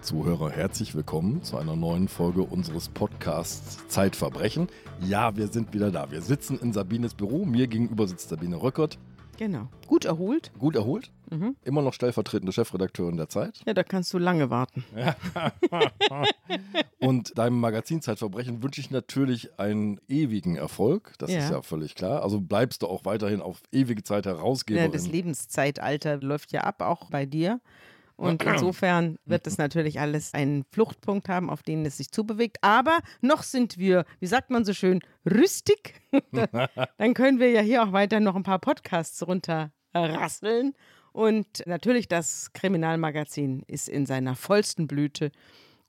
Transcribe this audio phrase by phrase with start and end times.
[0.00, 4.68] Liebe Zuhörer, herzlich willkommen zu einer neuen Folge unseres Podcasts Zeitverbrechen.
[5.02, 6.10] Ja, wir sind wieder da.
[6.10, 7.44] Wir sitzen in Sabines Büro.
[7.44, 8.98] Mir gegenüber sitzt Sabine Röckert.
[9.36, 9.68] Genau.
[9.86, 10.52] Gut erholt.
[10.58, 11.10] Gut erholt.
[11.30, 11.54] Mhm.
[11.64, 13.60] Immer noch stellvertretende Chefredakteurin der Zeit.
[13.66, 14.84] Ja, da kannst du lange warten.
[16.98, 21.12] Und deinem Magazin Zeitverbrechen wünsche ich natürlich einen ewigen Erfolg.
[21.18, 21.40] Das ja.
[21.40, 22.22] ist ja völlig klar.
[22.22, 24.90] Also bleibst du auch weiterhin auf ewige Zeit Herausgeberin.
[24.90, 27.60] Ja, das Lebenszeitalter läuft ja ab, auch bei dir.
[28.20, 32.58] Und insofern wird es natürlich alles einen Fluchtpunkt haben, auf den es sich zubewegt.
[32.60, 36.02] Aber noch sind wir, wie sagt man so schön, rüstig.
[36.98, 40.74] Dann können wir ja hier auch weiter noch ein paar Podcasts runterrasseln.
[41.12, 45.32] Und natürlich, das Kriminalmagazin ist in seiner vollsten Blüte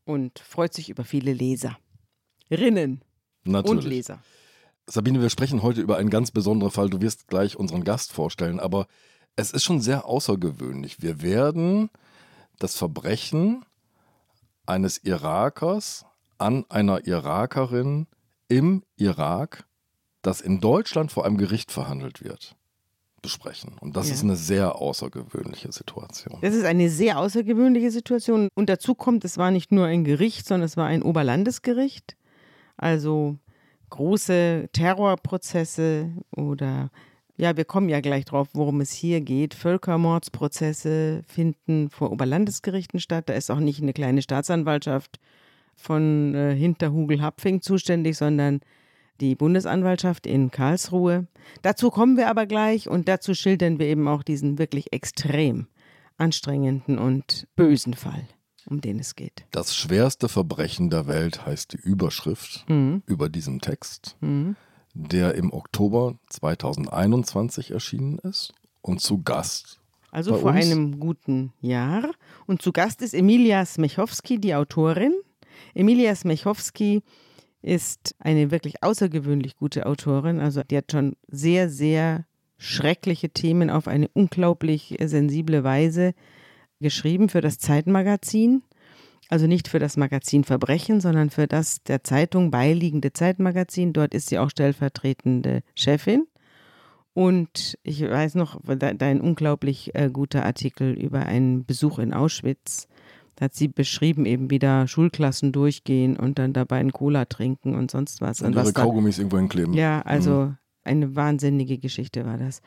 [0.06, 3.02] und freut sich über viele Leserinnen
[3.44, 3.70] natürlich.
[3.70, 4.24] und Leser.
[4.88, 6.90] Sabine, wir sprechen heute über einen ganz besonderen Fall.
[6.90, 8.88] Du wirst gleich unseren Gast vorstellen, aber
[9.36, 11.02] es ist schon sehr außergewöhnlich.
[11.02, 11.90] Wir werden
[12.64, 13.66] das Verbrechen
[14.66, 16.06] eines Irakers
[16.38, 18.08] an einer Irakerin
[18.48, 19.66] im Irak,
[20.22, 22.56] das in Deutschland vor einem Gericht verhandelt wird,
[23.22, 23.78] besprechen.
[23.80, 24.16] Und das ja.
[24.16, 26.40] ist eine sehr außergewöhnliche Situation.
[26.42, 28.50] Das ist eine sehr außergewöhnliche Situation.
[28.56, 32.18] Und dazu kommt, es war nicht nur ein Gericht, sondern es war ein Oberlandesgericht.
[32.78, 33.38] Also
[33.90, 36.90] große Terrorprozesse oder
[37.42, 39.56] ja, wir kommen ja gleich drauf, worum es hier geht.
[39.56, 43.30] Völkermordsprozesse finden vor Oberlandesgerichten statt.
[43.30, 45.20] Da ist auch nicht eine kleine Staatsanwaltschaft
[45.76, 48.60] von äh, Hinterhugel-Hapfing zuständig, sondern
[49.22, 51.26] die Bundesanwaltschaft in Karlsruhe.
[51.64, 55.66] Dazu kommen wir aber gleich und dazu schildern wir eben auch diesen wirklich extrem
[56.18, 58.28] anstrengenden und bösen Fall,
[58.68, 59.48] um den es geht.
[59.50, 63.02] Das schwerste Verbrechen der Welt heißt die Überschrift mhm.
[63.08, 64.16] über diesem Text.
[64.20, 64.56] Mhm
[64.94, 69.80] der im Oktober 2021 erschienen ist und zu Gast.
[70.12, 70.66] Also vor uns.
[70.66, 72.12] einem guten Jahr.
[72.46, 75.14] Und zu Gast ist Emilia Smechowski, die Autorin.
[75.74, 77.02] Emilia Smechowski
[77.62, 80.40] ist eine wirklich außergewöhnlich gute Autorin.
[80.40, 82.26] Also die hat schon sehr, sehr
[82.58, 86.14] schreckliche Themen auf eine unglaublich sensible Weise
[86.80, 88.64] geschrieben für das Zeitmagazin.
[89.32, 93.94] Also nicht für das Magazin Verbrechen, sondern für das der Zeitung beiliegende Zeitmagazin.
[93.94, 96.28] Dort ist sie auch stellvertretende Chefin.
[97.14, 102.90] Und ich weiß noch, dein unglaublich äh, guter Artikel über einen Besuch in Auschwitz.
[103.38, 107.90] Da hat sie beschrieben, eben wieder Schulklassen durchgehen und dann dabei einen Cola trinken und
[107.90, 108.42] sonst was.
[108.42, 109.74] Und, und ihre Kaugummis irgendwo hinkleben.
[109.74, 110.58] Ja, also mhm.
[110.84, 112.62] eine wahnsinnige Geschichte war das.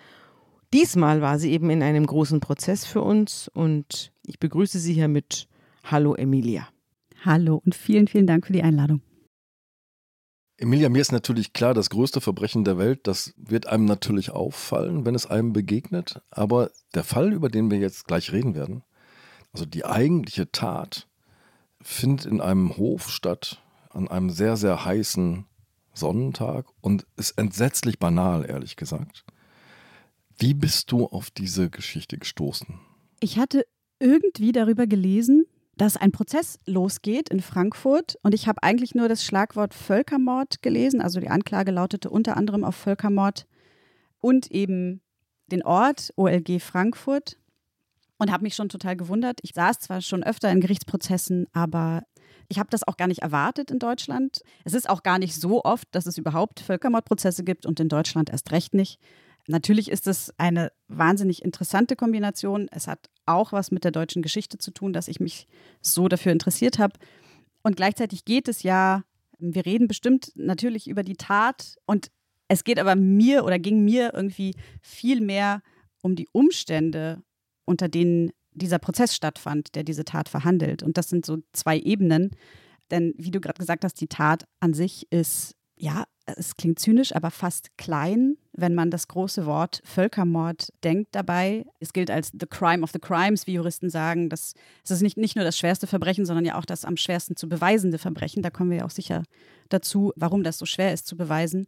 [0.72, 5.08] Diesmal war sie eben in einem großen Prozess für uns und ich begrüße sie hier
[5.08, 5.46] mit
[5.86, 6.66] Hallo Emilia.
[7.26, 9.02] Hallo und vielen, vielen Dank für die Einladung.
[10.56, 15.04] Emilia, mir ist natürlich klar, das größte Verbrechen der Welt, das wird einem natürlich auffallen,
[15.04, 16.22] wenn es einem begegnet.
[16.30, 18.82] Aber der Fall, über den wir jetzt gleich reden werden,
[19.52, 21.06] also die eigentliche Tat,
[21.82, 25.44] findet in einem Hof statt, an einem sehr, sehr heißen
[25.92, 29.24] Sonnentag und ist entsetzlich banal, ehrlich gesagt.
[30.38, 32.80] Wie bist du auf diese Geschichte gestoßen?
[33.20, 33.66] Ich hatte
[34.00, 39.24] irgendwie darüber gelesen, dass ein Prozess losgeht in Frankfurt und ich habe eigentlich nur das
[39.24, 41.00] Schlagwort Völkermord gelesen.
[41.00, 43.46] Also die Anklage lautete unter anderem auf Völkermord
[44.20, 45.02] und eben
[45.48, 47.38] den Ort OLG Frankfurt
[48.18, 49.40] und habe mich schon total gewundert.
[49.42, 52.04] Ich saß zwar schon öfter in Gerichtsprozessen, aber
[52.48, 54.42] ich habe das auch gar nicht erwartet in Deutschland.
[54.64, 58.30] Es ist auch gar nicht so oft, dass es überhaupt Völkermordprozesse gibt und in Deutschland
[58.30, 59.00] erst recht nicht.
[59.46, 62.68] Natürlich ist es eine wahnsinnig interessante Kombination.
[62.70, 65.46] Es hat auch was mit der deutschen Geschichte zu tun, dass ich mich
[65.80, 66.98] so dafür interessiert habe.
[67.62, 69.04] Und gleichzeitig geht es ja,
[69.38, 72.10] wir reden bestimmt natürlich über die Tat und
[72.48, 75.62] es geht aber mir oder ging mir irgendwie viel mehr
[76.02, 77.22] um die Umstände,
[77.64, 80.82] unter denen dieser Prozess stattfand, der diese Tat verhandelt.
[80.82, 82.30] Und das sind so zwei Ebenen.
[82.90, 87.14] Denn wie du gerade gesagt hast, die Tat an sich ist ja es klingt zynisch,
[87.14, 91.66] aber fast klein, wenn man das große Wort Völkermord denkt dabei.
[91.80, 94.30] Es gilt als the crime of the crimes, wie Juristen sagen.
[94.30, 94.54] Das,
[94.84, 97.48] es ist nicht, nicht nur das schwerste Verbrechen, sondern ja auch das am schwersten zu
[97.48, 98.42] beweisende Verbrechen.
[98.42, 99.22] Da kommen wir ja auch sicher
[99.68, 101.66] dazu, warum das so schwer ist zu beweisen.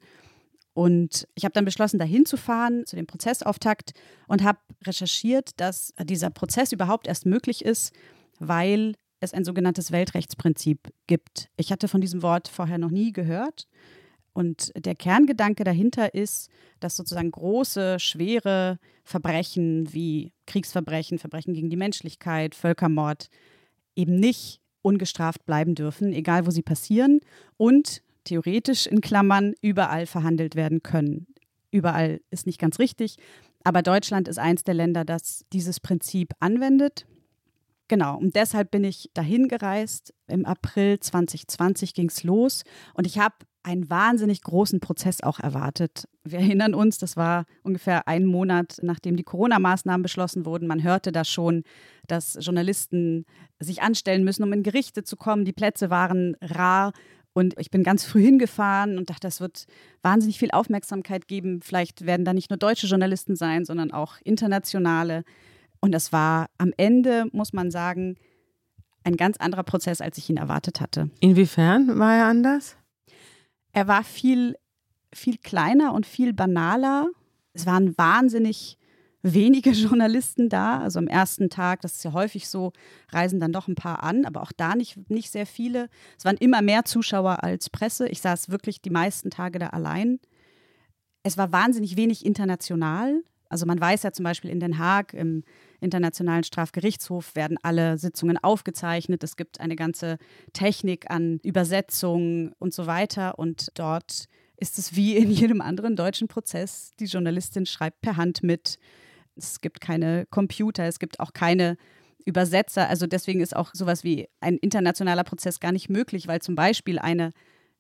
[0.73, 3.93] Und ich habe dann beschlossen, dahin zu fahren zu dem Prozessauftakt
[4.29, 7.94] und habe recherchiert, dass dieser Prozess überhaupt erst möglich ist,
[8.38, 11.49] weil es ein sogenanntes Weltrechtsprinzip gibt.
[11.56, 13.67] Ich hatte von diesem Wort vorher noch nie gehört.
[14.37, 21.77] Und der Kerngedanke dahinter ist, dass sozusagen große, schwere Verbrechen wie Kriegsverbrechen, Verbrechen gegen die
[21.79, 23.31] Menschlichkeit, Völkermord
[23.94, 27.21] eben nicht ungestraft bleiben dürfen, egal wo sie passieren
[27.56, 31.29] und theoretisch in Klammern überall verhandelt werden können.
[31.71, 33.17] Überall ist nicht ganz richtig,
[33.65, 37.06] aber Deutschland ist eins der Länder, das dieses Prinzip anwendet.
[37.88, 40.12] Genau, und deshalb bin ich dahin gereist.
[40.27, 43.37] Im April 2020 ging es los und ich habe
[43.67, 46.09] einen wahnsinnig großen Prozess auch erwartet.
[46.23, 50.69] Wir erinnern uns, das war ungefähr einen Monat, nachdem die Corona-Maßnahmen beschlossen wurden.
[50.69, 51.65] Man hörte da schon,
[52.07, 53.25] dass Journalisten
[53.59, 55.45] sich anstellen müssen, um in Gerichte zu kommen.
[55.45, 56.93] Die Plätze waren rar.
[57.33, 59.67] Und ich bin ganz früh hingefahren und dachte, das wird
[60.01, 61.61] wahnsinnig viel Aufmerksamkeit geben.
[61.61, 65.25] Vielleicht werden da nicht nur deutsche Journalisten sein, sondern auch internationale.
[65.81, 68.17] Und das war am Ende, muss man sagen,
[69.03, 71.11] ein ganz anderer Prozess, als ich ihn erwartet hatte.
[71.19, 72.77] Inwiefern war er anders?
[73.76, 74.56] Er war viel,
[75.12, 77.11] viel kleiner und viel banaler.
[77.52, 78.78] Es waren wahnsinnig
[79.20, 80.81] wenige Journalisten da.
[80.81, 82.73] Also am ersten Tag, das ist ja häufig so,
[83.11, 85.90] reisen dann doch ein paar an, aber auch da nicht, nicht sehr viele.
[86.17, 88.08] Es waren immer mehr Zuschauer als Presse.
[88.08, 90.20] Ich saß wirklich die meisten Tage da allein.
[91.23, 93.25] Es war wahnsinnig wenig international.
[93.50, 95.44] Also man weiß ja zum Beispiel in Den Haag im
[95.81, 99.23] Internationalen Strafgerichtshof werden alle Sitzungen aufgezeichnet.
[99.25, 100.19] Es gibt eine ganze
[100.52, 103.38] Technik an Übersetzungen und so weiter.
[103.38, 104.26] Und dort
[104.56, 106.93] ist es wie in jedem anderen deutschen Prozess.
[106.99, 108.78] Die Journalistin schreibt per Hand mit
[109.37, 111.76] es gibt keine Computer, es gibt auch keine
[112.25, 112.88] Übersetzer.
[112.88, 116.99] Also deswegen ist auch sowas wie ein internationaler Prozess gar nicht möglich, weil zum Beispiel
[116.99, 117.32] eine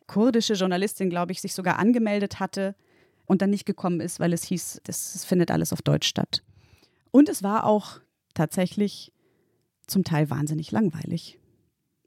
[0.06, 2.76] kurdische Journalistin, glaube ich, sich sogar angemeldet hatte
[3.24, 6.42] und dann nicht gekommen ist, weil es hieß, das findet alles auf Deutsch statt.
[7.16, 8.00] Und es war auch
[8.34, 9.10] tatsächlich
[9.86, 11.38] zum Teil wahnsinnig langweilig.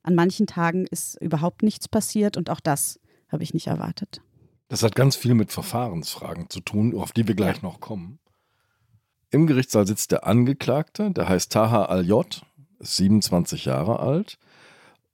[0.04, 4.22] An manchen Tagen ist überhaupt nichts passiert und auch das habe ich nicht erwartet.
[4.68, 8.20] Das hat ganz viel mit Verfahrensfragen zu tun, auf die wir gleich noch kommen.
[9.32, 12.46] Im Gerichtssaal sitzt der Angeklagte, der heißt Taha Al-J,
[12.78, 14.38] ist 27 Jahre alt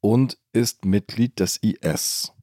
[0.02, 2.34] und ist Mitglied des IS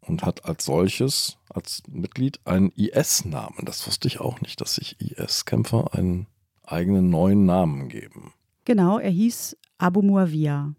[0.00, 3.66] und hat als solches, als Mitglied, einen IS-Namen.
[3.66, 6.28] Das wusste ich auch nicht, dass sich IS-Kämpfer einen
[6.66, 8.32] eigenen neuen Namen geben.
[8.64, 10.74] Genau, er hieß Abu Muawiyah.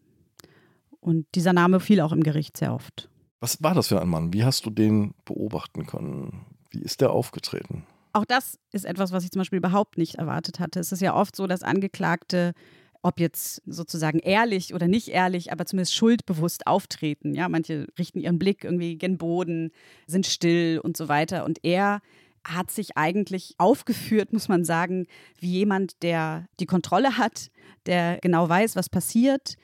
[1.00, 3.10] Und dieser Name fiel auch im Gericht sehr oft.
[3.39, 4.34] Was war das für ein Mann?
[4.34, 6.45] Wie hast du den beobachten können?
[6.69, 7.86] Wie ist der aufgetreten?
[8.13, 10.80] Auch das ist etwas, was ich zum Beispiel überhaupt nicht erwartet hatte.
[10.80, 12.54] Es ist ja oft so, dass Angeklagte
[13.07, 17.33] ob jetzt sozusagen ehrlich oder nicht ehrlich, aber zumindest schuldbewusst auftreten.
[17.33, 19.72] Ja, manche richten ihren Blick irgendwie gen Boden,
[20.07, 21.45] sind still und so weiter.
[21.45, 22.01] Und er
[22.48, 25.08] hat sich eigentlich aufgeführt, muss man sagen,
[25.40, 27.52] wie jemand, der die Kontrolle hat,
[27.86, 29.56] der genau weiß, was passiert,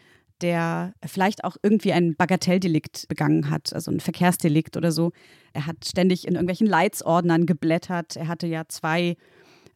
[0.42, 5.12] der vielleicht auch irgendwie ein Bagatelldelikt begangen hat, also ein Verkehrsdelikt oder so.
[5.54, 8.18] Er hat ständig in irgendwelchen Leitsordnern geblättert.
[8.18, 9.16] Er hatte ja zwei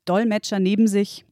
[0.03, 1.25] Dolmetscher neben sich,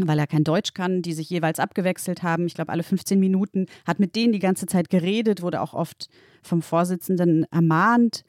[0.00, 2.46] weil er kein Deutsch kann, die sich jeweils abgewechselt haben.
[2.46, 6.08] Ich glaube, alle 15 Minuten hat mit denen die ganze Zeit geredet, wurde auch oft
[6.42, 8.24] vom Vorsitzenden ermahnt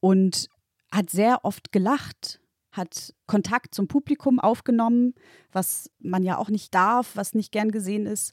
[0.00, 0.48] und
[0.90, 2.40] hat sehr oft gelacht,
[2.72, 5.14] hat Kontakt zum Publikum aufgenommen,
[5.52, 8.32] was man ja auch nicht darf, was nicht gern gesehen ist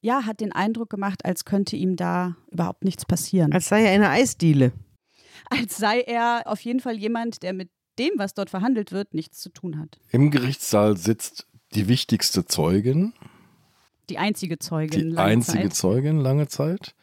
[0.00, 3.52] ja, hat den Eindruck gemacht, als könnte ihm da überhaupt nichts passieren.
[3.52, 4.72] Als sei er eine Eisdiele.
[5.50, 9.40] Als sei er auf jeden Fall jemand, der mit dem, was dort verhandelt wird, nichts
[9.40, 9.98] zu tun hat.
[10.10, 13.12] Im Gerichtssaal sitzt die wichtigste Zeugin.
[14.08, 15.10] Die einzige Zeugin.
[15.10, 15.74] Die einzige Zeit.
[15.74, 16.94] Zeugin lange Zeit,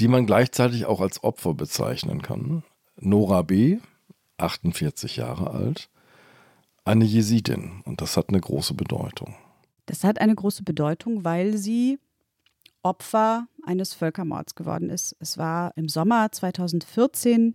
[0.00, 2.64] die man gleichzeitig auch als Opfer bezeichnen kann.
[2.96, 3.78] Nora B.,
[4.38, 5.88] 48 Jahre alt,
[6.84, 7.82] eine Jesidin.
[7.84, 9.34] Und das hat eine große Bedeutung.
[9.86, 11.98] Das hat eine große Bedeutung, weil sie
[12.82, 15.16] Opfer eines Völkermords geworden ist.
[15.18, 17.54] Es war im Sommer 2014.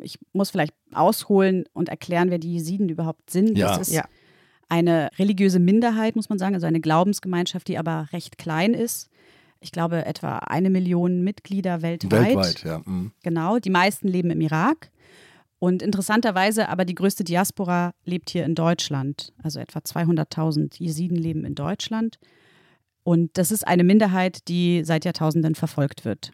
[0.00, 3.56] Ich muss vielleicht ausholen und erklären, wer die Jesiden überhaupt sind.
[3.56, 3.68] Ja.
[3.68, 4.04] Das ist ja.
[4.68, 9.08] eine religiöse Minderheit, muss man sagen, also eine Glaubensgemeinschaft, die aber recht klein ist.
[9.60, 12.36] Ich glaube, etwa eine Million Mitglieder weltweit.
[12.36, 12.82] Weltweit, ja.
[12.84, 13.12] Mhm.
[13.22, 14.90] Genau, die meisten leben im Irak.
[15.58, 19.32] Und interessanterweise aber die größte Diaspora lebt hier in Deutschland.
[19.42, 22.18] Also etwa 200.000 Jesiden leben in Deutschland.
[23.02, 26.32] Und das ist eine Minderheit, die seit Jahrtausenden verfolgt wird.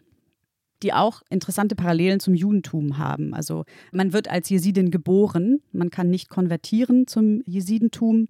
[0.81, 3.33] Die auch interessante Parallelen zum Judentum haben.
[3.33, 8.27] Also man wird als Jesidin geboren, man kann nicht konvertieren zum Jesidentum,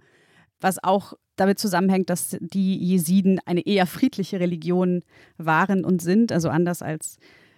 [0.60, 5.04] was auch damit zusammenhängt, dass die Jesiden eine eher friedliche Religion
[5.38, 7.18] waren und sind, also anders als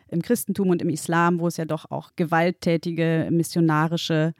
[0.09, 4.33] im Christentum und im Islam, wo es ja doch auch gewalttätige missionarische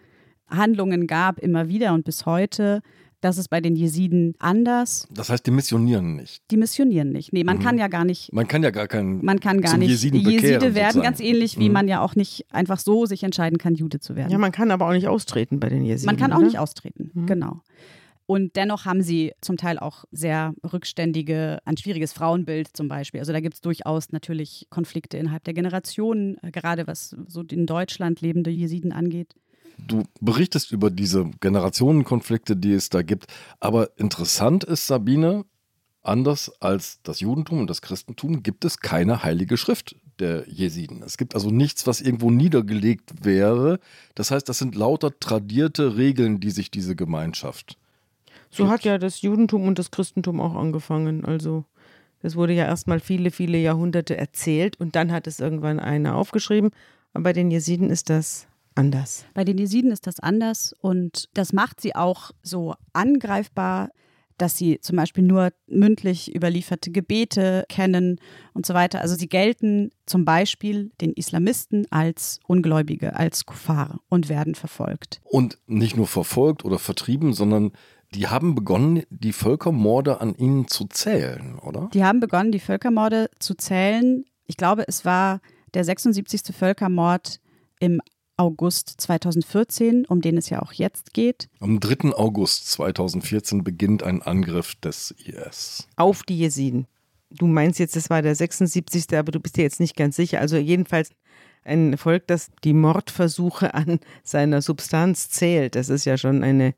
[0.48, 2.82] Handlungen gab, immer wieder und bis heute.
[3.22, 5.08] Das ist bei den Jesiden anders.
[5.10, 6.44] Das heißt, die missionieren nicht.
[6.52, 7.34] Die missionieren nicht.
[7.34, 7.62] Nee, man mhm.
[7.62, 8.32] kann ja gar nicht.
[8.32, 9.26] Man kann ja gar keinen.
[9.26, 9.90] Man kann gar nicht.
[9.90, 11.02] Jesiden Jeside werden sozusagen.
[11.02, 11.74] ganz ähnlich, wie mhm.
[11.74, 14.32] man ja auch nicht einfach so sich entscheiden kann, Jude zu werden.
[14.32, 16.06] Ja, man kann aber auch nicht austreten bei den Jesiden.
[16.06, 16.46] Man kann auch oder?
[16.46, 17.26] nicht austreten, mhm.
[17.26, 17.62] genau.
[18.28, 23.20] Und dennoch haben sie zum Teil auch sehr rückständige, ein schwieriges Frauenbild zum Beispiel.
[23.20, 27.66] Also da gibt es durchaus natürlich Konflikte innerhalb der Generationen, äh, gerade was so in
[27.66, 29.36] Deutschland lebende Jesiden angeht.
[29.78, 33.28] Du berichtest über diese Generationenkonflikte, die es da gibt.
[33.60, 35.46] Aber interessant ist, Sabine,
[36.06, 41.02] Anders als das Judentum und das Christentum gibt es keine heilige Schrift der Jesiden.
[41.02, 43.80] Es gibt also nichts, was irgendwo niedergelegt wäre.
[44.14, 47.80] Das heißt, das sind lauter tradierte Regeln, die sich diese Gemeinschaft.
[48.56, 48.74] So gibt.
[48.74, 51.26] hat ja das Judentum und das Christentum auch angefangen.
[51.26, 51.66] Also
[52.22, 56.72] das wurde ja erstmal viele, viele Jahrhunderte erzählt und dann hat es irgendwann einer aufgeschrieben.
[57.14, 59.26] Aber bei den Jesiden ist das anders.
[59.34, 63.90] Bei den Jesiden ist das anders und das macht sie auch so angreifbar,
[64.38, 68.20] dass sie zum Beispiel nur mündlich überlieferte Gebete kennen
[68.54, 69.02] und so weiter.
[69.02, 75.22] Also sie gelten zum Beispiel den Islamisten als Ungläubige, als Kuffar und werden verfolgt.
[75.24, 77.72] Und nicht nur verfolgt oder vertrieben, sondern
[78.16, 81.90] die haben begonnen, die Völkermorde an ihnen zu zählen, oder?
[81.94, 84.26] Die haben begonnen, die Völkermorde zu zählen.
[84.48, 85.42] Ich glaube, es war
[85.74, 86.56] der 76.
[86.56, 87.40] Völkermord
[87.80, 88.02] im
[88.38, 91.50] August 2014, um den es ja auch jetzt geht.
[91.60, 92.14] Am 3.
[92.14, 95.88] August 2014 beginnt ein Angriff des IS.
[95.96, 96.88] Auf die Jesiden.
[97.32, 100.40] Du meinst jetzt, es war der 76., aber du bist dir jetzt nicht ganz sicher.
[100.40, 101.12] Also jedenfalls
[101.64, 105.76] ein Volk, das die Mordversuche an seiner Substanz zählt.
[105.76, 106.76] Das ist ja schon eine,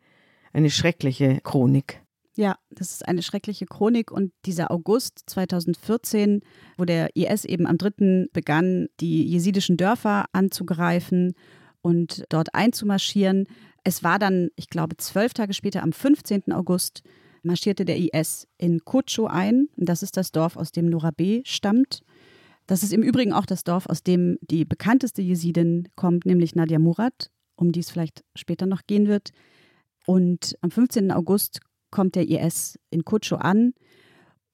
[0.54, 2.02] eine schreckliche Chronik.
[2.36, 6.42] Ja, das ist eine schreckliche Chronik und dieser August 2014,
[6.78, 8.28] wo der IS eben am 3.
[8.32, 11.34] begann, die jesidischen Dörfer anzugreifen
[11.82, 13.48] und dort einzumarschieren.
[13.84, 16.52] Es war dann, ich glaube, zwölf Tage später, am 15.
[16.52, 17.02] August,
[17.42, 19.70] marschierte der IS in Kocho ein.
[19.76, 21.42] Das ist das Dorf, aus dem Nora B.
[21.44, 22.04] stammt.
[22.68, 26.78] Das ist im Übrigen auch das Dorf, aus dem die bekannteste Jesidin kommt, nämlich Nadia
[26.78, 29.32] Murad, um die es vielleicht später noch gehen wird.
[30.08, 31.12] Und am 15.
[31.12, 31.60] August
[31.92, 33.74] kommt der IS in Kutscho an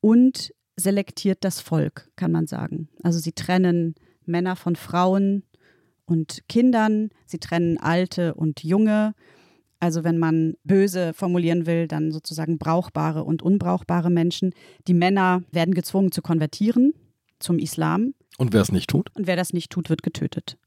[0.02, 2.90] und selektiert das Volk, kann man sagen.
[3.04, 3.94] Also sie trennen
[4.26, 5.44] Männer von Frauen
[6.06, 9.14] und Kindern, sie trennen Alte und Junge.
[9.80, 14.56] Also wenn man böse formulieren will, dann sozusagen brauchbare und unbrauchbare Menschen.
[14.88, 16.94] Die Männer werden gezwungen zu konvertieren
[17.38, 18.16] zum Islam.
[18.40, 19.16] Und wer es nicht tut?
[19.16, 20.58] Und wer das nicht tut, wird getötet.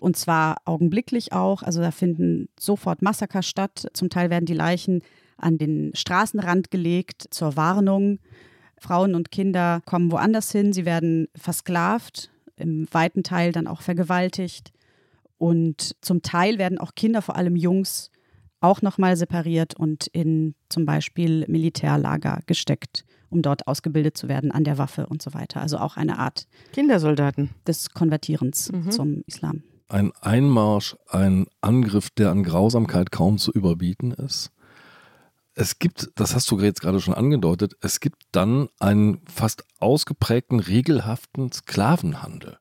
[0.00, 1.62] Und zwar augenblicklich auch.
[1.62, 3.86] Also da finden sofort Massaker statt.
[3.92, 5.02] Zum Teil werden die Leichen
[5.36, 8.18] an den Straßenrand gelegt zur Warnung.
[8.78, 14.72] Frauen und Kinder kommen woanders hin, sie werden versklavt, im weiten Teil dann auch vergewaltigt.
[15.36, 18.10] Und zum Teil werden auch Kinder, vor allem Jungs,
[18.60, 24.64] auch nochmal separiert und in zum Beispiel Militärlager gesteckt, um dort ausgebildet zu werden an
[24.64, 25.60] der Waffe und so weiter.
[25.62, 27.50] Also auch eine Art Kindersoldaten.
[27.66, 28.90] des Konvertierens Mhm.
[28.90, 29.62] zum Islam.
[29.90, 34.52] Ein Einmarsch, ein Angriff, der an Grausamkeit kaum zu überbieten ist.
[35.54, 40.60] Es gibt, das hast du jetzt gerade schon angedeutet, es gibt dann einen fast ausgeprägten,
[40.60, 42.58] regelhaften Sklavenhandel.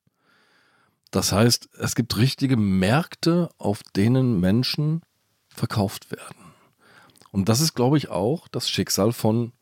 [1.12, 5.04] Das heißt, es gibt richtige Märkte, auf denen Menschen
[5.50, 6.54] verkauft werden.
[7.32, 9.54] Und das ist, glaube ich, auch das Schicksal von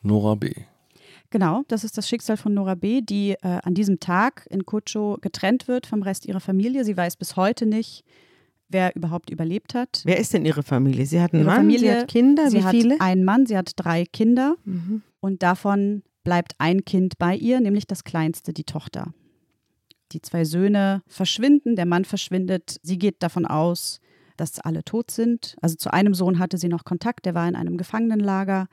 [0.00, 0.54] Nora B.
[1.30, 5.18] Genau, das ist das Schicksal von Nora B., die äh, an diesem Tag in Kutscho
[5.20, 6.84] getrennt wird vom Rest ihrer Familie.
[6.84, 8.04] Sie weiß bis heute nicht,
[8.68, 10.02] wer überhaupt überlebt hat.
[10.04, 11.06] Wer ist denn ihre Familie?
[11.06, 13.00] Sie hat einen Ihre Mann, Familie, sie hat Kinder, sie wie hat viele?
[13.00, 15.02] einen Mann, sie hat drei Kinder Mhm.
[15.20, 19.12] und davon bleibt ein Kind bei ihr, nämlich das kleinste, die Tochter.
[20.12, 22.78] Die zwei Söhne verschwinden, der Mann verschwindet.
[22.82, 24.00] Sie geht davon aus,
[24.36, 25.56] dass alle tot sind.
[25.60, 28.68] Also zu einem Sohn hatte sie noch Kontakt, der war in einem Gefangenenlager.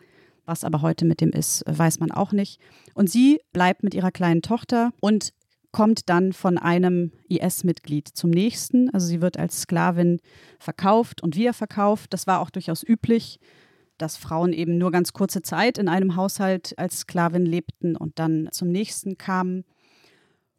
[0.45, 2.59] Was aber heute mit dem ist, weiß man auch nicht.
[2.93, 5.33] Und sie bleibt mit ihrer kleinen Tochter und
[5.71, 8.89] kommt dann von einem IS-Mitglied zum nächsten.
[8.91, 10.19] Also sie wird als Sklavin
[10.59, 12.13] verkauft und wiederverkauft.
[12.13, 13.39] Das war auch durchaus üblich,
[13.97, 18.49] dass Frauen eben nur ganz kurze Zeit in einem Haushalt als Sklavin lebten und dann
[18.51, 19.63] zum nächsten kamen.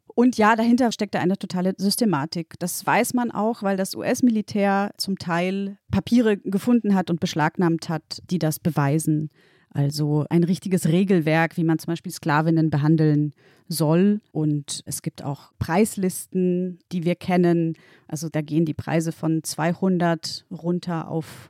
[0.07, 2.55] Und ja, dahinter steckte eine totale Systematik.
[2.59, 8.21] Das weiß man auch, weil das US-Militär zum Teil Papiere gefunden hat und beschlagnahmt hat,
[8.29, 9.29] die das beweisen.
[9.75, 13.33] Also ein richtiges Regelwerk, wie man zum Beispiel Sklavinnen behandeln
[13.67, 14.21] soll.
[14.31, 17.73] Und es gibt auch Preislisten, die wir kennen.
[18.07, 21.49] Also da gehen die Preise von 200 runter auf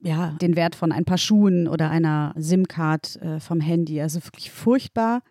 [0.00, 4.00] ja, den Wert von ein paar Schuhen oder einer SIM-Card äh, vom Handy.
[4.00, 5.22] Also wirklich furchtbar.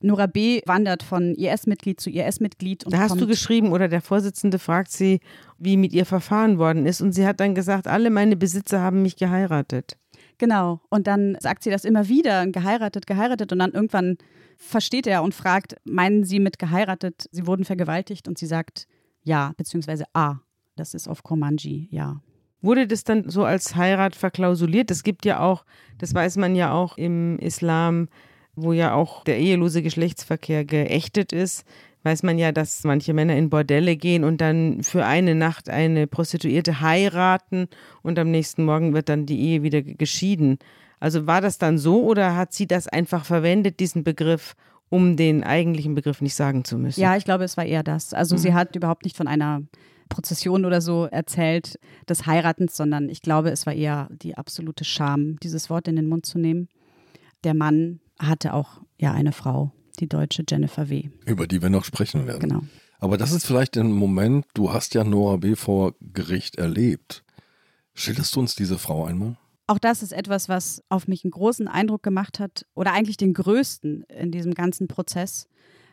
[0.00, 0.62] Nora B.
[0.64, 2.84] wandert von IS-Mitglied zu IS-Mitglied.
[2.86, 5.20] und Da hast du geschrieben oder der Vorsitzende fragt sie,
[5.58, 7.02] wie mit ihr verfahren worden ist.
[7.02, 9.98] Und sie hat dann gesagt, alle meine Besitzer haben mich geheiratet.
[10.38, 10.80] Genau.
[10.90, 13.52] Und dann sagt sie das immer wieder, geheiratet, geheiratet.
[13.52, 14.16] Und dann irgendwann
[14.56, 18.28] versteht er und fragt, meinen Sie mit geheiratet, Sie wurden vergewaltigt?
[18.28, 18.86] Und sie sagt,
[19.22, 20.40] ja, beziehungsweise A.
[20.76, 22.20] Das ist auf Komanji, ja.
[22.60, 24.90] Wurde das dann so als Heirat verklausuliert?
[24.90, 25.64] Es gibt ja auch,
[25.98, 28.08] das weiß man ja auch im Islam,
[28.56, 31.64] wo ja auch der ehelose Geschlechtsverkehr geächtet ist,
[32.04, 36.06] weiß man ja, dass manche Männer in Bordelle gehen und dann für eine Nacht eine
[36.06, 37.68] Prostituierte heiraten
[38.02, 40.58] und am nächsten Morgen wird dann die Ehe wieder geschieden.
[41.00, 44.54] Also war das dann so oder hat sie das einfach verwendet, diesen Begriff,
[44.90, 47.00] um den eigentlichen Begriff nicht sagen zu müssen?
[47.00, 48.14] Ja, ich glaube, es war eher das.
[48.14, 48.38] Also mhm.
[48.38, 49.62] sie hat überhaupt nicht von einer
[50.08, 55.38] Prozession oder so erzählt des Heiratens, sondern ich glaube, es war eher die absolute Scham,
[55.40, 56.68] dieses Wort in den Mund zu nehmen.
[57.44, 61.10] Der Mann hatte auch ja eine Frau, die deutsche Jennifer W.
[61.26, 62.40] Über die wir noch sprechen werden.
[62.40, 62.62] Genau.
[62.98, 65.56] Aber das ist vielleicht ein Moment, du hast ja Nora B.
[65.56, 67.24] vor Gericht erlebt.
[67.94, 69.36] Schilderst du uns diese Frau einmal?
[69.66, 73.32] Auch das ist etwas, was auf mich einen großen Eindruck gemacht hat oder eigentlich den
[73.32, 75.48] größten in diesem ganzen Prozess,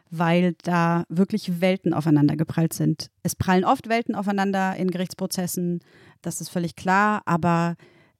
[0.09, 3.09] weil da wirklich Welten aufeinander geprallt sind.
[3.23, 5.79] Es prallen oft Welten aufeinander in Gerichtsprozessen,
[6.21, 7.75] das ist völlig klar, aber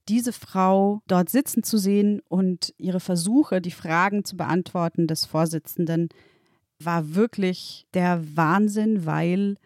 [0.08, 6.10] diese Frau dort sitzen zu sehen und ihre Versuche, die Fragen zu beantworten des Vorsitzenden,
[6.80, 9.58] war wirklich der Wahnsinn, weil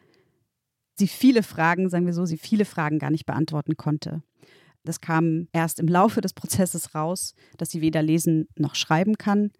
[0.96, 4.22] sie viele Fragen, sagen wir so, sie viele Fragen gar nicht beantworten konnte.
[4.84, 9.52] Das kam erst im Laufe des Prozesses raus, dass sie weder lesen noch schreiben kann,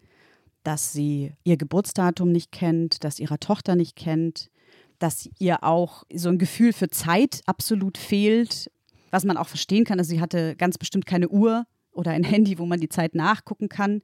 [0.62, 4.50] dass sie ihr Geburtsdatum nicht kennt, dass ihre Tochter nicht kennt,
[4.98, 8.70] dass ihr auch so ein Gefühl für Zeit absolut fehlt,
[9.10, 9.98] was man auch verstehen kann.
[9.98, 13.68] Also sie hatte ganz bestimmt keine Uhr oder ein Handy, wo man die Zeit nachgucken
[13.68, 14.02] kann.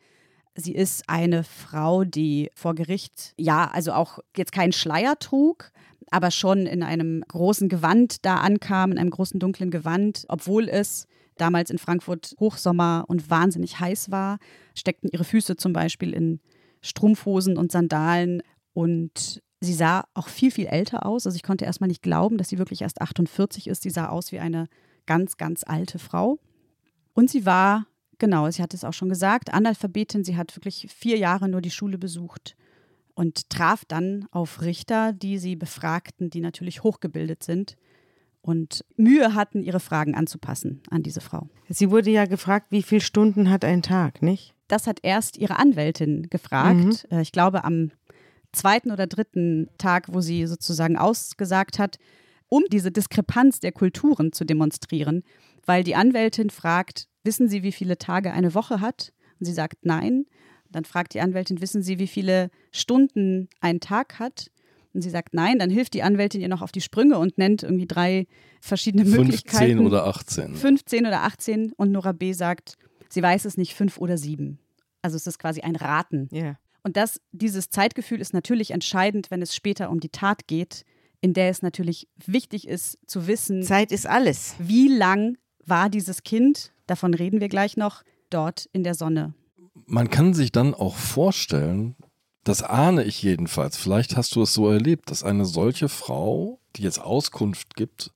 [0.54, 5.72] Sie ist eine Frau, die vor Gericht, ja, also auch jetzt keinen Schleier trug,
[6.10, 11.06] aber schon in einem großen Gewand da ankam, in einem großen dunklen Gewand, obwohl es
[11.38, 14.38] damals in Frankfurt Hochsommer und wahnsinnig heiß war,
[14.74, 16.40] steckten ihre Füße zum Beispiel in
[16.82, 18.42] Strumpfhosen und Sandalen
[18.74, 21.26] und sie sah auch viel, viel älter aus.
[21.26, 23.82] Also ich konnte erstmal nicht glauben, dass sie wirklich erst 48 ist.
[23.82, 24.68] Sie sah aus wie eine
[25.06, 26.38] ganz, ganz alte Frau.
[27.14, 27.86] Und sie war,
[28.18, 30.24] genau, sie hat es auch schon gesagt, Analphabetin.
[30.24, 32.56] Sie hat wirklich vier Jahre nur die Schule besucht
[33.14, 37.76] und traf dann auf Richter, die sie befragten, die natürlich hochgebildet sind
[38.42, 41.48] und Mühe hatten, ihre Fragen anzupassen an diese Frau.
[41.68, 44.54] Sie wurde ja gefragt, wie viele Stunden hat ein Tag, nicht?
[44.68, 46.76] Das hat erst ihre Anwältin gefragt.
[46.76, 46.96] Mhm.
[47.10, 47.92] Äh, ich glaube, am
[48.52, 51.98] zweiten oder dritten Tag, wo sie sozusagen ausgesagt hat,
[52.52, 55.22] um diese Diskrepanz der Kulturen zu demonstrieren,
[55.64, 59.14] weil die Anwältin fragt, wissen Sie, wie viele Tage eine Woche hat?
[59.40, 60.26] Und sie sagt nein.
[60.70, 64.50] Dann fragt die Anwältin, wissen Sie, wie viele Stunden ein Tag hat?
[64.92, 67.62] Und sie sagt nein, dann hilft die Anwältin ihr noch auf die Sprünge und nennt
[67.62, 68.26] irgendwie drei
[68.60, 69.78] verschiedene 15 Möglichkeiten.
[69.78, 70.54] 15 oder 18.
[70.54, 72.34] 15 oder 18 und Nora B.
[72.34, 72.76] sagt,
[73.08, 74.58] sie weiß es nicht, fünf oder sieben.
[75.00, 76.28] Also es ist quasi ein Raten.
[76.30, 76.58] Yeah.
[76.82, 80.84] Und das, dieses Zeitgefühl ist natürlich entscheidend, wenn es später um die Tat geht,
[81.22, 83.62] in der es natürlich wichtig ist zu wissen.
[83.62, 84.56] Zeit ist alles.
[84.58, 89.32] Wie lang war dieses Kind, davon reden wir gleich noch, dort in der Sonne?
[89.86, 91.94] Man kann sich dann auch vorstellen,
[92.44, 96.82] das ahne ich jedenfalls, vielleicht hast du es so erlebt, dass eine solche Frau, die
[96.82, 98.10] jetzt Auskunft gibt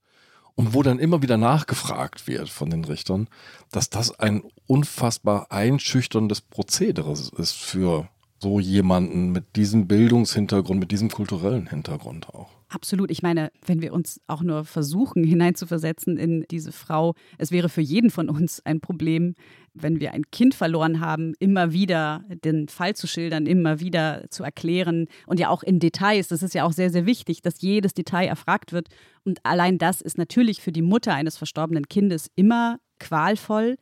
[0.57, 3.29] und wo dann immer wieder nachgefragt wird von den Richtern,
[3.71, 8.09] dass das ein unfassbar einschüchterndes Prozedere ist für
[8.41, 12.56] so jemanden mit diesem Bildungshintergrund, mit diesem kulturellen Hintergrund auch.
[12.69, 13.13] Absolut.
[13.13, 17.81] Ich meine, wenn wir uns auch nur versuchen hineinzuversetzen in diese Frau, es wäre für
[17.81, 19.35] jeden von uns ein Problem,
[19.73, 24.43] wenn wir ein Kind verloren haben, immer wieder den Fall zu schildern, immer wieder zu
[24.43, 26.29] erklären und ja auch in Details.
[26.29, 28.89] Das ist ja auch sehr, sehr wichtig, dass jedes Detail erfragt wird.
[29.25, 33.77] Und allein das ist natürlich für die Mutter eines verstorbenen Kindes immer qualvoll.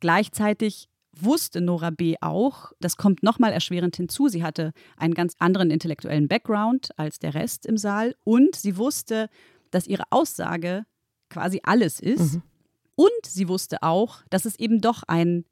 [0.00, 2.16] Gleichzeitig wusste Nora B.
[2.20, 7.34] auch, das kommt nochmal erschwerend hinzu, sie hatte einen ganz anderen intellektuellen Background als der
[7.34, 9.28] Rest im Saal und sie wusste,
[9.70, 10.84] dass ihre Aussage
[11.30, 12.34] quasi alles ist.
[12.34, 12.42] Mhm.
[12.94, 15.44] Und sie wusste auch, dass es eben doch ein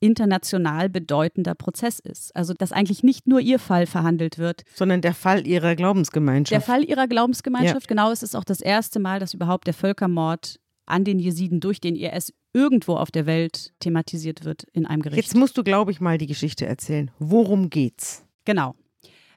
[0.00, 2.34] international bedeutender Prozess ist.
[2.34, 6.50] Also, dass eigentlich nicht nur ihr Fall verhandelt wird, sondern der Fall ihrer Glaubensgemeinschaft.
[6.50, 7.88] Der Fall ihrer Glaubensgemeinschaft, ja.
[7.88, 8.10] genau.
[8.10, 11.94] Es ist auch das erste Mal, dass überhaupt der Völkermord an den Jesiden durch den
[11.94, 15.22] IS irgendwo auf der Welt thematisiert wird in einem Gericht.
[15.22, 17.10] Jetzt musst du, glaube ich, mal die Geschichte erzählen.
[17.18, 18.24] Worum geht's?
[18.44, 18.74] Genau.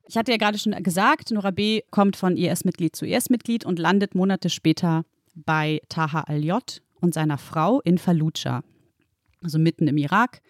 [0.08, 1.82] Ich hatte ja gerade schon gesagt, Nora B.
[1.90, 7.82] kommt von IS-Mitglied zu IS-Mitglied und landet Monate später bei Taha al-J und seiner Frau
[7.82, 8.64] in Fallujah,
[9.42, 10.42] also mitten im Irak,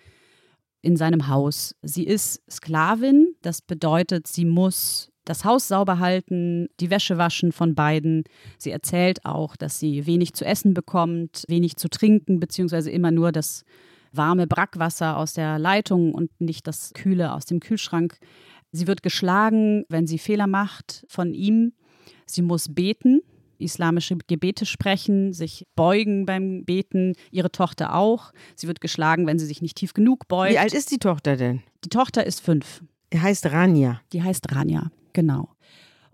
[0.82, 1.76] in seinem Haus.
[1.82, 7.76] Sie ist Sklavin, das bedeutet, sie muss das Haus sauber halten, die Wäsche waschen von
[7.76, 8.24] beiden.
[8.58, 13.32] Sie erzählt auch, dass sie wenig zu essen bekommt, wenig zu trinken, beziehungsweise immer nur
[13.32, 13.66] das
[14.12, 18.18] warme Brackwasser aus der Leitung und nicht das kühle aus dem Kühlschrank.
[18.72, 21.74] Sie wird geschlagen, wenn sie Fehler macht von ihm.
[22.26, 23.22] Sie muss beten,
[23.58, 28.32] islamische Gebete sprechen, sich beugen beim Beten, ihre Tochter auch.
[28.56, 30.54] Sie wird geschlagen, wenn sie sich nicht tief genug beugt.
[30.54, 31.64] Wie alt ist die Tochter denn?
[31.84, 32.84] Die Tochter ist fünf.
[33.14, 34.02] Die heißt Rania.
[34.12, 34.92] Die heißt Rania.
[35.16, 35.50] Genau.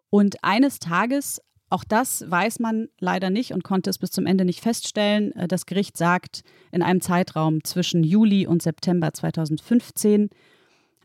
[0.09, 1.41] Und eines Tages
[1.73, 5.31] Auch das weiß man leider nicht und konnte es bis zum Ende nicht feststellen.
[5.37, 10.29] Äh, das Gericht sagt, in einem Zeitraum zwischen Juli und September 2015,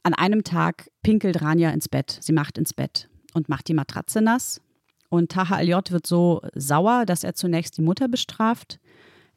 [0.03, 2.19] an einem Tag pinkelt Rania ins Bett.
[2.21, 4.61] Sie macht ins Bett und macht die Matratze nass.
[5.09, 8.81] Und Taha Al-J wird so sauer, dass er zunächst die Mutter bestraft,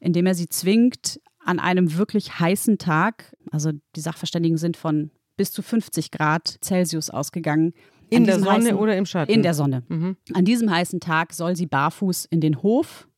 [0.00, 5.52] indem er sie zwingt, an einem wirklich heißen Tag, also die Sachverständigen sind von bis
[5.52, 7.72] zu 50 Grad Celsius ausgegangen,
[8.10, 9.32] in der Sonne heißen, oder im Schatten?
[9.32, 9.82] In der Sonne.
[9.88, 10.16] Mhm.
[10.32, 13.08] An diesem heißen Tag soll sie barfuß in den Hof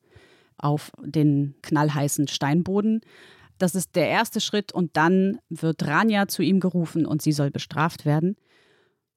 [0.58, 3.00] auf den knallheißen Steinboden.
[3.58, 7.50] Das ist der erste Schritt und dann wird Rania zu ihm gerufen und sie soll
[7.50, 8.36] bestraft werden.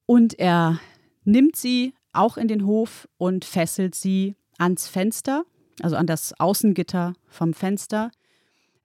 [0.06, 0.80] Und er
[1.24, 5.44] nimmt sie auch in den Hof und fesselt sie ans Fenster,
[5.82, 8.10] also an das Außengitter vom Fenster.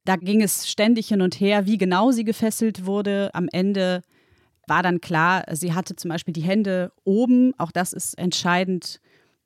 [0.04, 3.30] Da ging es ständig hin und her, wie genau sie gefesselt wurde.
[3.34, 4.02] Am Ende
[4.72, 7.54] war dann klar, sie hatte zum Beispiel die Hände oben.
[7.58, 9.02] Auch das ist entscheidend,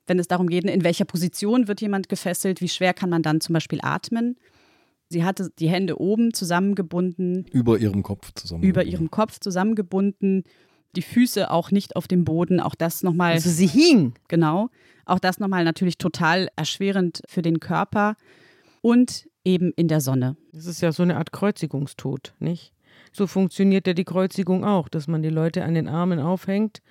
[0.06, 3.42] wenn es darum geht, in welcher Position wird jemand gefesselt, wie schwer kann man dann
[3.42, 4.38] zum Beispiel atmen.
[5.10, 7.48] Sie hatte die Hände oben zusammengebunden.
[7.52, 8.70] Über ihrem Kopf zusammengebunden.
[8.70, 10.44] Über ihrem Kopf zusammengebunden.
[10.96, 12.60] Die Füße auch nicht auf dem Boden.
[12.60, 13.34] Auch das nochmal.
[13.34, 14.14] Also sie hing.
[14.28, 14.70] Genau.
[15.06, 18.16] Auch das nochmal natürlich total erschwerend für den Körper.
[18.82, 20.38] Und eben in der Sonne.
[20.54, 22.75] Das ist ja so eine Art Kreuzigungstod, nicht?
[23.16, 26.82] So funktioniert ja die Kreuzigung auch, dass man die Leute an den Armen aufhängt,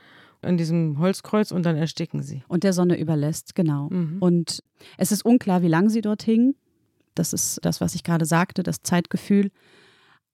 [0.41, 2.43] an diesem Holzkreuz und dann ersticken sie.
[2.49, 3.91] Und der Sonne überlässt, genau.
[3.91, 4.17] Mhm.
[4.21, 4.63] Und
[4.97, 6.55] es ist unklar, wie lange sie dort hingen.
[7.15, 9.51] Das ist das, was ich gerade sagte, das Zeitgefühl.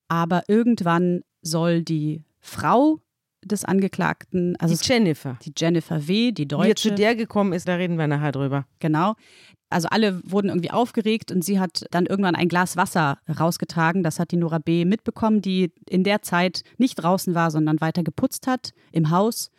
[0.06, 3.00] Aber irgendwann soll die Frau
[3.44, 5.38] des Angeklagten, also die Jennifer.
[5.44, 6.66] Die Jennifer W., die Deutsche.
[6.66, 8.64] Wie er zu der gekommen ist, da reden wir nachher drüber.
[8.78, 9.16] Genau
[9.70, 14.02] also alle wurden irgendwie aufgeregt und sie hat dann irgendwann ein Glas Wasser rausgetragen.
[14.02, 14.84] Das hat die Nora B.
[14.84, 19.50] mitbekommen, die in der Zeit nicht draußen war, sondern weiter geputzt hat im Haus.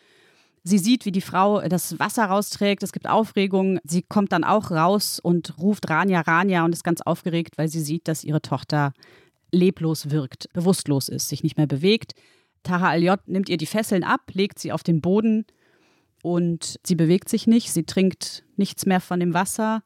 [0.64, 2.84] Sie sieht, wie die Frau das Wasser rausträgt.
[2.84, 3.80] Es gibt Aufregung.
[3.84, 7.82] Sie kommt dann auch raus und ruft Rania, Rania und ist ganz aufgeregt, weil sie
[7.82, 8.94] sieht, dass ihre Tochter
[9.52, 12.14] leblos wirkt, bewusstlos ist, sich nicht mehr bewegt.
[12.64, 15.46] Taha Al-J nimmt ihr die Fesseln ab, legt sie auf den Boden
[16.22, 17.72] und sie bewegt sich nicht.
[17.72, 19.84] Sie trinkt nichts mehr von dem Wasser.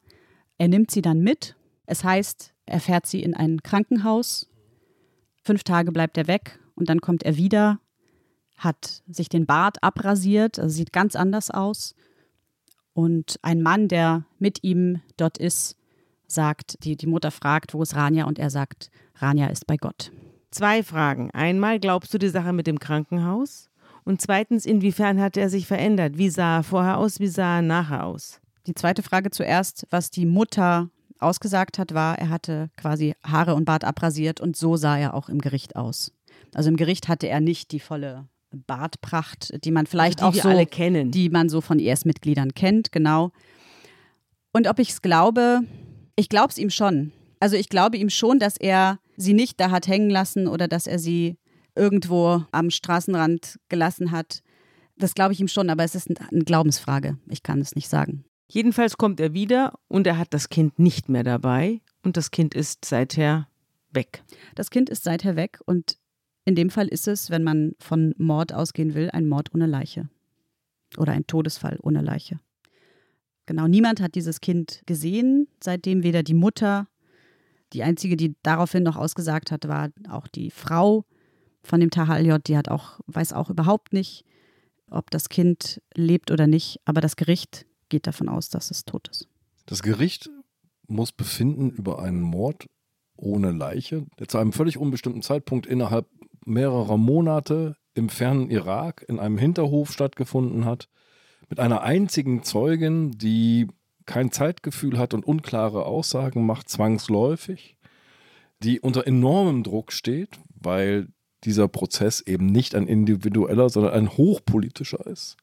[0.58, 1.56] Er nimmt sie dann mit.
[1.86, 4.48] Es heißt, er fährt sie in ein Krankenhaus.
[5.42, 7.78] Fünf Tage bleibt er weg und dann kommt er wieder,
[8.56, 11.94] hat sich den Bart abrasiert, also sieht ganz anders aus.
[12.92, 15.76] Und ein Mann, der mit ihm dort ist,
[16.26, 18.24] sagt, die, die Mutter fragt, wo ist Rania?
[18.24, 20.10] Und er sagt, Rania ist bei Gott.
[20.50, 21.30] Zwei Fragen.
[21.32, 23.68] Einmal, glaubst du die Sache mit dem Krankenhaus?
[24.04, 26.16] Und zweitens, inwiefern hat er sich verändert?
[26.16, 27.20] Wie sah er vorher aus?
[27.20, 28.40] Wie sah er nachher aus?
[28.66, 33.64] Die zweite Frage zuerst, was die Mutter ausgesagt hat, war, er hatte quasi Haare und
[33.64, 36.12] Bart abrasiert und so sah er auch im Gericht aus.
[36.54, 40.42] Also im Gericht hatte er nicht die volle Bartpracht, die man vielleicht also die auch
[40.44, 43.32] so alle kennen, die man so von IS-Mitgliedern kennt, genau.
[44.52, 45.60] Und ob ich es glaube,
[46.16, 47.12] ich glaube es ihm schon.
[47.40, 50.86] Also ich glaube ihm schon, dass er sie nicht da hat hängen lassen oder dass
[50.86, 51.36] er sie
[51.74, 54.42] irgendwo am Straßenrand gelassen hat.
[54.96, 57.18] Das glaube ich ihm schon, aber es ist eine Glaubensfrage.
[57.28, 58.24] Ich kann es nicht sagen.
[58.48, 62.54] Jedenfalls kommt er wieder und er hat das Kind nicht mehr dabei und das Kind
[62.54, 63.48] ist seither
[63.90, 64.22] weg.
[64.54, 65.98] Das Kind ist seither weg und
[66.44, 70.08] in dem Fall ist es, wenn man von Mord ausgehen will, ein Mord ohne Leiche
[70.96, 72.38] oder ein Todesfall ohne Leiche.
[73.46, 76.88] Genau, niemand hat dieses Kind gesehen, seitdem weder die Mutter,
[77.72, 81.04] die einzige, die daraufhin noch ausgesagt hat, war auch die Frau
[81.62, 84.24] von dem Taha Al-J, die hat auch, weiß auch überhaupt nicht,
[84.88, 89.08] ob das Kind lebt oder nicht, aber das Gericht geht davon aus, dass es tot
[89.08, 89.28] ist.
[89.66, 90.30] Das Gericht
[90.86, 92.66] muss befinden über einen Mord
[93.16, 96.06] ohne Leiche, der zu einem völlig unbestimmten Zeitpunkt innerhalb
[96.44, 100.88] mehrerer Monate im fernen Irak in einem Hinterhof stattgefunden hat,
[101.48, 103.68] mit einer einzigen Zeugin, die
[104.04, 107.76] kein Zeitgefühl hat und unklare Aussagen macht, zwangsläufig,
[108.62, 111.08] die unter enormem Druck steht, weil
[111.44, 115.36] dieser Prozess eben nicht ein individueller, sondern ein hochpolitischer ist.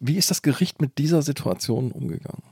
[0.00, 2.42] Wie ist das Gericht mit dieser Situation umgegangen?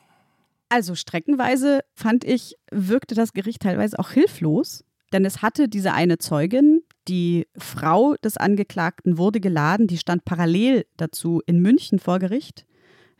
[0.69, 6.19] Also streckenweise fand ich, wirkte das Gericht teilweise auch hilflos, denn es hatte diese eine
[6.19, 12.67] Zeugin, die Frau des Angeklagten wurde geladen, die stand parallel dazu in München vor Gericht,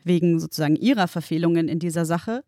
[0.03, 2.43] wegen sozusagen ihrer Verfehlungen in dieser Sache.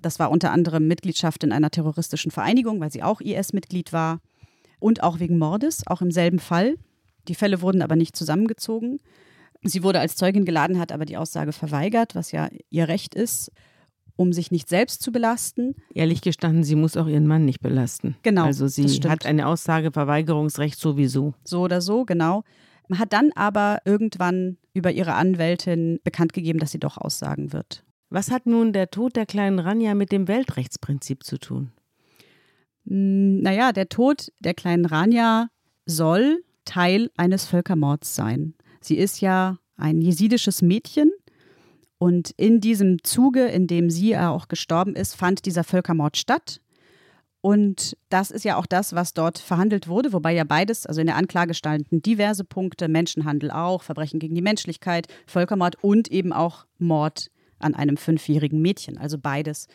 [0.00, 4.20] Das war unter anderem Mitgliedschaft in einer terroristischen Vereinigung, weil sie auch IS-Mitglied war
[4.78, 6.76] und auch wegen Mordes, auch im selben Fall.
[7.26, 9.00] Die Fälle wurden aber nicht zusammengezogen.
[9.68, 13.50] Sie wurde als Zeugin geladen, hat aber die Aussage verweigert, was ja ihr Recht ist,
[14.16, 15.74] um sich nicht selbst zu belasten.
[15.94, 18.16] Ehrlich gestanden, sie muss auch ihren Mann nicht belasten.
[18.22, 18.44] Genau.
[18.44, 21.34] Also sie hat eine Aussageverweigerungsrecht sowieso.
[21.44, 22.42] So oder so, genau.
[22.94, 27.82] Hat dann aber irgendwann über ihre Anwältin bekannt gegeben, dass sie doch aussagen wird.
[28.08, 31.72] Was hat nun der Tod der kleinen Rania mit dem Weltrechtsprinzip zu tun?
[32.86, 35.48] Hm, naja, der Tod der kleinen Rania
[35.86, 38.54] soll Teil eines Völkermords sein.
[38.86, 41.10] Sie ist ja ein jesidisches Mädchen
[41.98, 46.60] und in diesem Zuge, in dem sie auch gestorben ist, fand dieser Völkermord statt.
[47.40, 51.06] Und das ist ja auch das, was dort verhandelt wurde, wobei ja beides, also in
[51.06, 56.66] der Anklage standen diverse Punkte, Menschenhandel auch, Verbrechen gegen die Menschlichkeit, Völkermord und eben auch
[56.78, 59.68] Mord an einem fünfjährigen Mädchen, also beides.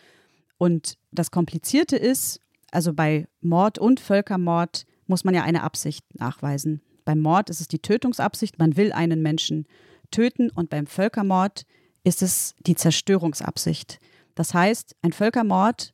[0.58, 2.39] Und das Komplizierte ist,
[2.71, 6.82] also bei Mord und Völkermord muss man ja eine Absicht nachweisen.
[7.06, 9.66] Beim Mord ist es die Tötungsabsicht, man will einen Menschen
[10.12, 11.66] töten und beim Völkermord
[12.04, 14.00] ist es die Zerstörungsabsicht.
[14.36, 15.94] Das heißt, ein Völkermord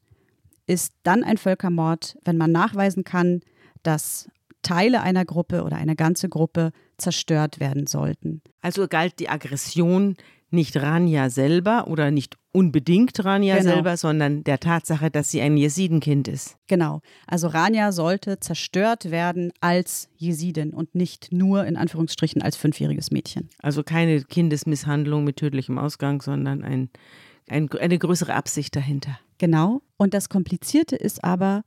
[0.66, 3.42] ist dann ein Völkermord, wenn man nachweisen kann,
[3.84, 4.30] dass
[4.62, 8.42] Teile einer Gruppe oder eine ganze Gruppe zerstört werden sollten.
[8.62, 10.18] Also galt die Aggression
[10.50, 13.74] nicht Rania selber oder nicht unbedingt Rania genau.
[13.74, 16.58] selber, sondern der Tatsache, dass sie ein Jesidenkind ist.
[16.68, 17.02] Genau.
[17.28, 23.50] Also Rania sollte zerstört werden als Jesidin und nicht nur in Anführungsstrichen als fünfjähriges Mädchen.
[23.62, 26.90] Also keine Kindesmisshandlung mit tödlichem Ausgang, sondern ein,
[27.48, 29.20] ein, eine größere Absicht dahinter.
[29.38, 29.82] Genau.
[29.98, 31.64] Und das Komplizierte ist aber,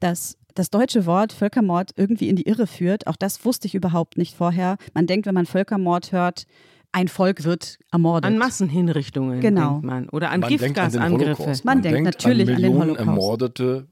[0.00, 3.06] dass das deutsche Wort Völkermord irgendwie in die Irre führt.
[3.06, 4.76] Auch das wusste ich überhaupt nicht vorher.
[4.92, 6.46] Man denkt, wenn man Völkermord hört,
[6.94, 8.24] ein Volk wird ermordet.
[8.24, 9.72] An Massenhinrichtungen genau.
[9.72, 10.08] denkt man.
[10.10, 11.42] Oder an man Giftgasangriffe.
[11.42, 13.08] Man, man, denkt natürlich an, Millionen an den Holocaust.
[13.08, 13.88] ermordete,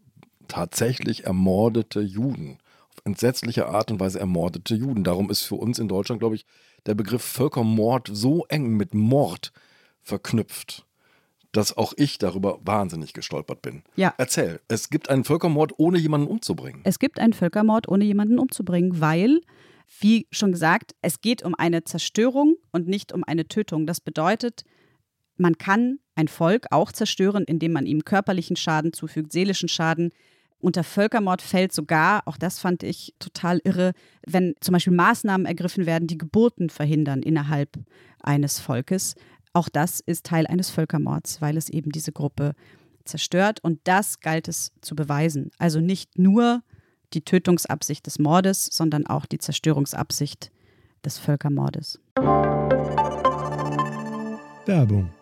[0.46, 2.58] tatsächlich ermordete Juden.
[2.90, 5.02] Auf entsetzliche Art und Weise ermordete Juden.
[5.02, 6.46] Darum ist für uns in Deutschland, glaube ich,
[6.86, 9.52] der Begriff Völkermord so eng mit Mord
[10.00, 10.86] verknüpft,
[11.50, 13.82] dass auch ich darüber wahnsinnig gestolpert bin.
[13.96, 14.14] Ja.
[14.16, 16.82] Erzähl, es gibt einen Völkermord, ohne jemanden umzubringen.
[16.84, 19.40] Es gibt einen Völkermord, ohne jemanden umzubringen, weil
[20.00, 23.86] wie schon gesagt, es geht um eine Zerstörung und nicht um eine Tötung.
[23.86, 24.64] Das bedeutet,
[25.36, 30.10] man kann ein Volk auch zerstören, indem man ihm körperlichen Schaden zufügt, seelischen Schaden.
[30.58, 33.92] Unter Völkermord fällt sogar, auch das fand ich total irre,
[34.26, 37.78] wenn zum Beispiel Maßnahmen ergriffen werden, die Geburten verhindern innerhalb
[38.20, 39.14] eines Volkes.
[39.52, 42.54] Auch das ist Teil eines Völkermords, weil es eben diese Gruppe
[43.04, 43.60] zerstört.
[43.62, 45.50] Und das galt es zu beweisen.
[45.58, 46.62] Also nicht nur
[47.14, 50.50] die Tötungsabsicht des Mordes, sondern auch die Zerstörungsabsicht
[51.04, 52.00] des Völkermordes.
[54.66, 55.12] Werbung.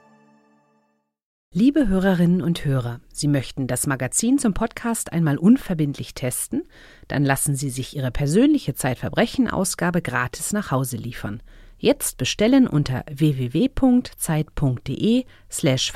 [1.53, 6.63] Liebe Hörerinnen und Hörer, Sie möchten das Magazin zum Podcast einmal unverbindlich testen?
[7.09, 11.43] Dann lassen Sie sich Ihre persönliche Zeitverbrechen-Ausgabe gratis nach Hause liefern.
[11.77, 15.93] Jetzt bestellen unter www.zeit.de/slash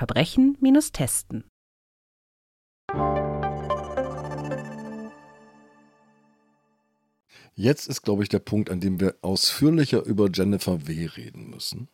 [7.56, 11.06] Jetzt ist, glaube ich, der Punkt, an dem wir ausführlicher über Jennifer W.
[11.06, 11.88] reden müssen.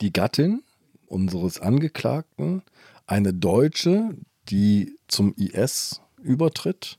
[0.00, 0.62] Die Gattin
[1.06, 2.62] unseres Angeklagten,
[3.06, 4.16] eine Deutsche,
[4.48, 6.98] die zum IS übertritt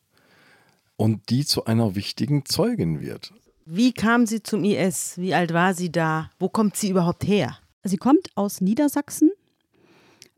[0.98, 3.34] und die zu einer wichtigen Zeugin wird.
[3.66, 5.18] Wie kam sie zum IS?
[5.18, 6.30] Wie alt war sie da?
[6.40, 7.58] Wo kommt sie überhaupt her?
[7.84, 9.32] Sie kommt aus Niedersachsen.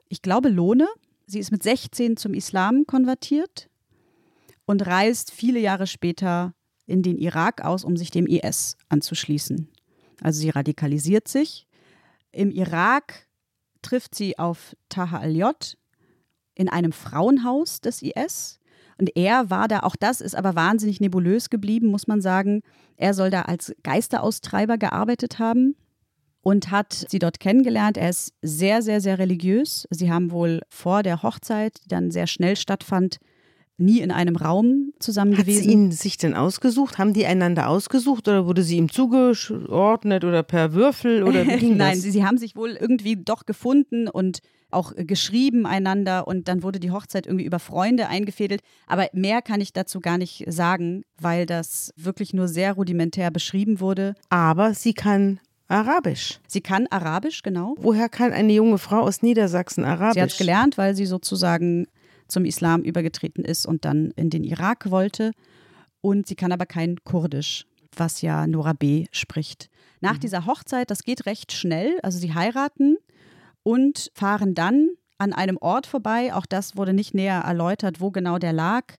[0.08, 0.88] Ich glaube Lohne.
[1.26, 3.70] Sie ist mit 16 zum Islam konvertiert
[4.66, 6.54] und reist viele Jahre später
[6.86, 9.70] in den Irak aus, um sich dem IS anzuschließen.
[10.22, 11.68] Also sie radikalisiert sich.
[12.32, 13.28] Im Irak
[13.82, 15.78] trifft sie auf Taha al-J
[16.56, 18.60] in einem Frauenhaus des IS.
[18.98, 22.62] Und er war da, auch das ist aber wahnsinnig nebulös geblieben, muss man sagen.
[22.96, 25.76] Er soll da als Geisteraustreiber gearbeitet haben
[26.42, 27.98] und hat sie dort kennengelernt.
[27.98, 29.88] Er ist sehr, sehr, sehr religiös.
[29.90, 33.18] Sie haben wohl vor der Hochzeit, die dann sehr schnell stattfand,
[33.84, 35.58] nie in einem Raum zusammen Hat gewesen.
[35.58, 36.98] Hat sie ihn sich denn ausgesucht?
[36.98, 41.78] Haben die einander ausgesucht oder wurde sie ihm zugeordnet oder per Würfel oder wie ging
[41.78, 42.02] Nein, das?
[42.02, 44.40] Sie, sie haben sich wohl irgendwie doch gefunden und
[44.72, 48.62] auch geschrieben einander und dann wurde die Hochzeit irgendwie über Freunde eingefädelt.
[48.88, 53.80] Aber mehr kann ich dazu gar nicht sagen, weil das wirklich nur sehr rudimentär beschrieben
[53.80, 54.16] wurde.
[54.30, 56.40] Aber sie kann Arabisch.
[56.48, 57.76] Sie kann Arabisch, genau.
[57.78, 60.14] Woher kann eine junge Frau aus Niedersachsen Arabisch?
[60.16, 61.88] Sie hat es gelernt, weil sie sozusagen
[62.34, 65.32] zum Islam übergetreten ist und dann in den Irak wollte.
[66.02, 67.66] Und sie kann aber kein Kurdisch,
[67.96, 69.06] was ja Nora B.
[69.12, 69.70] spricht.
[70.02, 70.20] Nach mhm.
[70.20, 72.98] dieser Hochzeit, das geht recht schnell, also sie heiraten
[73.64, 78.38] und fahren dann an einem Ort vorbei, auch das wurde nicht näher erläutert, wo genau
[78.38, 78.96] der lag,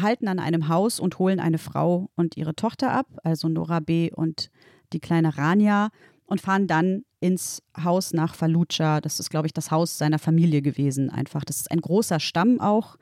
[0.00, 4.10] halten an einem Haus und holen eine Frau und ihre Tochter ab, also Nora B.
[4.10, 4.50] und
[4.94, 5.90] die kleine Rania,
[6.24, 9.00] und fahren dann ins Haus nach Fallujah.
[9.00, 11.44] Das ist, glaube ich, das Haus seiner Familie gewesen einfach.
[11.44, 12.96] Das ist ein großer Stamm auch,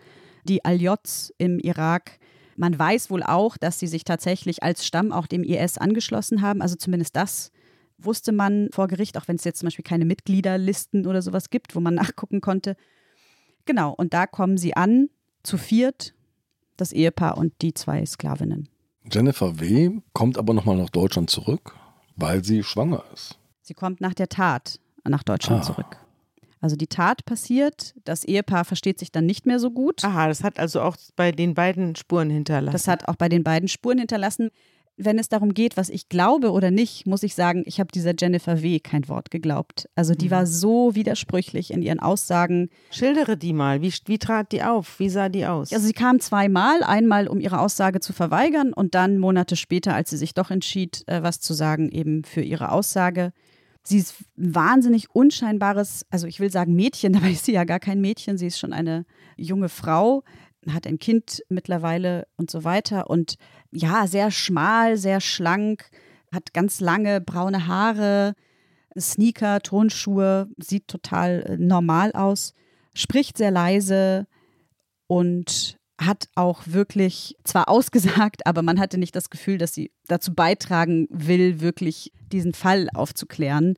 [0.44, 2.18] die Aljots im Irak.
[2.56, 6.60] Man weiß wohl auch, dass sie sich tatsächlich als Stamm auch dem IS angeschlossen haben.
[6.60, 7.52] Also zumindest das
[7.98, 11.74] wusste man vor Gericht, auch wenn es jetzt zum Beispiel keine Mitgliederlisten oder sowas gibt,
[11.74, 12.76] wo man nachgucken konnte.
[13.64, 15.10] Genau, und da kommen sie an,
[15.42, 16.14] zu viert,
[16.76, 18.68] das Ehepaar und die zwei Sklavinnen.
[19.10, 20.00] Jennifer W.
[20.12, 21.74] kommt aber nochmal nach Deutschland zurück,
[22.16, 23.38] weil sie schwanger ist.
[23.68, 25.66] Sie kommt nach der Tat nach Deutschland Ah.
[25.66, 25.98] zurück.
[26.62, 30.02] Also die Tat passiert, das Ehepaar versteht sich dann nicht mehr so gut.
[30.04, 32.72] Aha, das hat also auch bei den beiden Spuren hinterlassen.
[32.72, 34.48] Das hat auch bei den beiden Spuren hinterlassen.
[34.96, 38.14] Wenn es darum geht, was ich glaube oder nicht, muss ich sagen, ich habe dieser
[38.18, 38.80] Jennifer W.
[38.80, 39.88] kein Wort geglaubt.
[39.94, 42.70] Also die war so widersprüchlich in ihren Aussagen.
[42.90, 43.82] Schildere die mal.
[43.82, 44.98] Wie, wie trat die auf?
[44.98, 45.72] Wie sah die aus?
[45.74, 50.08] Also sie kam zweimal, einmal um ihre Aussage zu verweigern und dann Monate später, als
[50.10, 53.32] sie sich doch entschied, äh, was zu sagen, eben für ihre Aussage.
[53.88, 57.80] Sie ist ein wahnsinnig unscheinbares, also ich will sagen Mädchen, dabei ist sie ja gar
[57.80, 60.22] kein Mädchen, sie ist schon eine junge Frau,
[60.68, 63.08] hat ein Kind mittlerweile und so weiter.
[63.08, 63.36] Und
[63.70, 65.88] ja, sehr schmal, sehr schlank,
[66.32, 68.34] hat ganz lange braune Haare,
[68.98, 72.52] Sneaker, Turnschuhe, sieht total äh, normal aus,
[72.94, 74.26] spricht sehr leise
[75.06, 80.34] und hat auch wirklich zwar ausgesagt, aber man hatte nicht das Gefühl, dass sie dazu
[80.34, 83.74] beitragen will, wirklich diesen Fall aufzuklären.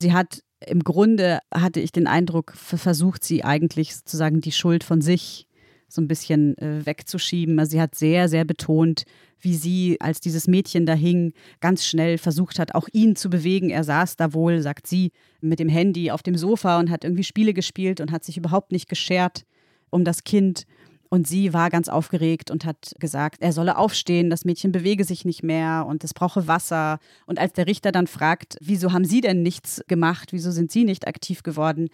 [0.00, 4.82] Sie hat im Grunde, hatte ich den Eindruck, ver- versucht sie eigentlich sozusagen die Schuld
[4.82, 5.46] von sich
[5.88, 7.58] so ein bisschen äh, wegzuschieben.
[7.58, 9.04] Also sie hat sehr, sehr betont,
[9.40, 13.70] wie sie, als dieses Mädchen da hing, ganz schnell versucht hat, auch ihn zu bewegen.
[13.70, 17.24] Er saß da wohl, sagt sie, mit dem Handy auf dem Sofa und hat irgendwie
[17.24, 19.44] Spiele gespielt und hat sich überhaupt nicht geschert
[19.90, 20.64] um das Kind.
[21.08, 25.24] Und sie war ganz aufgeregt und hat gesagt, er solle aufstehen, das Mädchen bewege sich
[25.24, 26.98] nicht mehr und es brauche Wasser.
[27.26, 30.84] Und als der Richter dann fragt, wieso haben Sie denn nichts gemacht, wieso sind Sie
[30.84, 31.88] nicht aktiv geworden,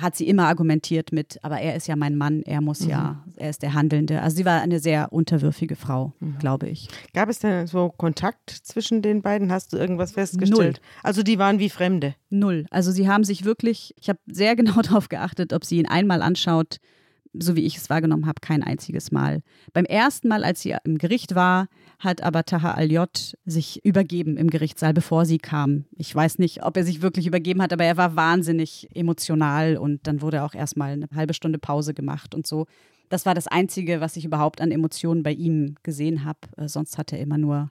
[0.00, 3.50] hat sie immer argumentiert mit, aber er ist ja mein Mann, er muss ja, er
[3.50, 4.22] ist der Handelnde.
[4.22, 6.88] Also sie war eine sehr unterwürfige Frau, glaube ich.
[7.14, 9.50] Gab es denn so Kontakt zwischen den beiden?
[9.50, 10.80] Hast du irgendwas festgestellt?
[11.02, 12.14] Also die waren wie Fremde.
[12.30, 12.66] Null.
[12.70, 16.22] Also sie haben sich wirklich, ich habe sehr genau darauf geachtet, ob sie ihn einmal
[16.22, 16.78] anschaut,
[17.38, 19.42] so wie ich es wahrgenommen habe, kein einziges Mal.
[19.72, 24.50] Beim ersten Mal, als sie im Gericht war, hat aber Taha Al-J sich übergeben im
[24.50, 25.84] Gerichtssaal, bevor sie kam.
[25.96, 30.06] Ich weiß nicht, ob er sich wirklich übergeben hat, aber er war wahnsinnig emotional und
[30.06, 32.66] dann wurde auch erstmal eine halbe Stunde Pause gemacht und so.
[33.08, 36.40] Das war das Einzige, was ich überhaupt an Emotionen bei ihm gesehen habe.
[36.56, 37.70] Äh, Sonst hat er immer nur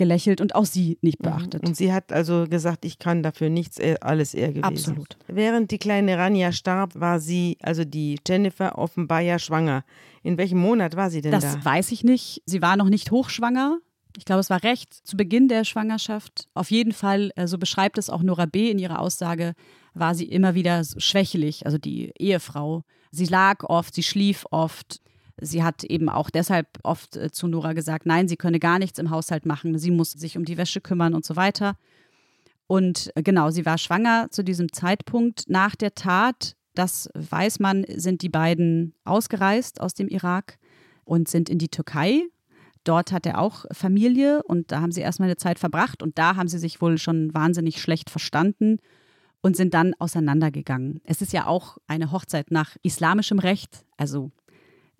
[0.00, 1.62] gelächelt und auch sie nicht beachtet.
[1.62, 4.64] Und sie hat also gesagt, ich kann dafür nichts, äh, alles er gewesen.
[4.64, 5.18] Absolut.
[5.28, 9.84] Während die kleine Rania starb, war sie, also die Jennifer, offenbar ja schwanger.
[10.22, 11.64] In welchem Monat war sie denn Das da?
[11.64, 12.42] weiß ich nicht.
[12.46, 13.78] Sie war noch nicht hochschwanger.
[14.16, 16.48] Ich glaube, es war recht zu Beginn der Schwangerschaft.
[16.54, 18.70] Auf jeden Fall, äh, so beschreibt es auch Nora B.
[18.70, 19.52] in ihrer Aussage,
[19.92, 22.82] war sie immer wieder so schwächelig, also die Ehefrau.
[23.10, 25.00] Sie lag oft, sie schlief oft.
[25.40, 28.98] Sie hat eben auch deshalb oft äh, zu Nora gesagt, nein, sie könne gar nichts
[28.98, 31.76] im Haushalt machen, sie muss sich um die Wäsche kümmern und so weiter.
[32.66, 35.44] Und äh, genau, sie war schwanger zu diesem Zeitpunkt.
[35.48, 40.58] Nach der Tat, das weiß man, sind die beiden ausgereist aus dem Irak
[41.04, 42.22] und sind in die Türkei.
[42.84, 46.36] Dort hat er auch Familie und da haben sie erstmal eine Zeit verbracht und da
[46.36, 48.78] haben sie sich wohl schon wahnsinnig schlecht verstanden
[49.42, 51.00] und sind dann auseinandergegangen.
[51.04, 54.30] Es ist ja auch eine Hochzeit nach islamischem Recht, also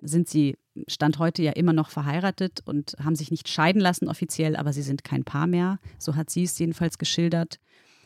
[0.03, 4.57] sind sie Stand heute ja immer noch verheiratet und haben sich nicht scheiden lassen offiziell,
[4.57, 5.79] aber sie sind kein Paar mehr.
[5.99, 7.59] So hat sie es jedenfalls geschildert.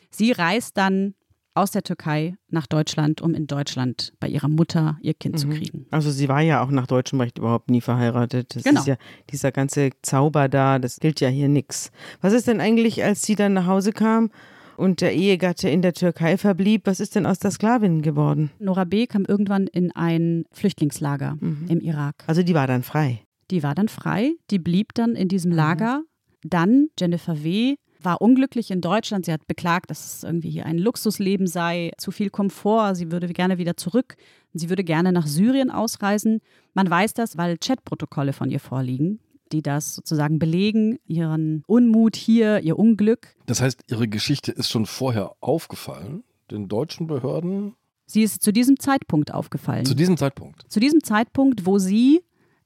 [0.09, 1.13] Sie reist dann
[1.53, 5.85] aus der Türkei nach Deutschland, um in Deutschland bei ihrer Mutter ihr Kind zu kriegen.
[5.89, 8.55] Also sie war ja auch nach deutschem Recht überhaupt nie verheiratet.
[8.57, 8.81] Das Genau.
[8.81, 8.97] ist ja
[9.29, 11.91] dieser ganze Zauber da, das gilt ja hier nix.
[12.19, 14.31] Was ist denn eigentlich, als sie dann nach Hause kam
[14.77, 18.51] und der Ehegatte in der Türkei verblieb, was ist denn aus der Sklavin geworden?
[18.59, 19.07] Nora B.
[19.07, 22.23] kam irgendwann in ein Flüchtlingslager im Irak.
[22.27, 23.21] Also die war dann frei.
[23.51, 26.01] Die war dann frei, die blieb dann in diesem Lager.
[26.43, 27.75] Dann Jennifer W.
[28.01, 29.25] war unglücklich in Deutschland.
[29.25, 32.95] Sie hat beklagt, dass es irgendwie hier ein Luxusleben sei, zu viel Komfort.
[32.95, 34.15] Sie würde gerne wieder zurück.
[34.53, 36.39] Sie würde gerne nach Syrien ausreisen.
[36.73, 39.19] Man weiß das, weil Chatprotokolle von ihr vorliegen,
[39.51, 43.35] die das sozusagen belegen, ihren Unmut hier, ihr Unglück.
[43.45, 47.75] Das heißt, Ihre Geschichte ist schon vorher aufgefallen, den deutschen Behörden,
[48.07, 49.83] Sie ist zu diesem Zeitpunkt aufgefallen.
[49.85, 50.63] zu diesem Zeitpunkt.
[50.71, 52.21] zu diesem Zeitpunkt, wo sie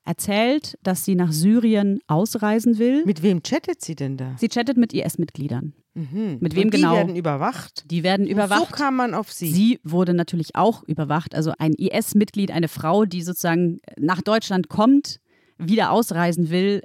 [0.06, 3.06] erzählt, dass sie nach Syrien ausreisen will.
[3.06, 4.36] Mit wem chattet sie denn da?
[4.38, 5.74] Sie chattet mit IS-Mitgliedern.
[5.94, 6.38] Mhm.
[6.40, 6.94] Mit wem und die genau?
[6.96, 7.90] werden überwacht.
[7.92, 8.72] Die werden So überwacht.
[8.74, 9.52] kam man auf sie.
[9.52, 11.36] Sie wurde natürlich auch überwacht.
[11.36, 15.20] Also ein IS-Mitglied, eine Frau, die sozusagen nach Deutschland kommt,
[15.60, 16.82] wieder ausreisen will.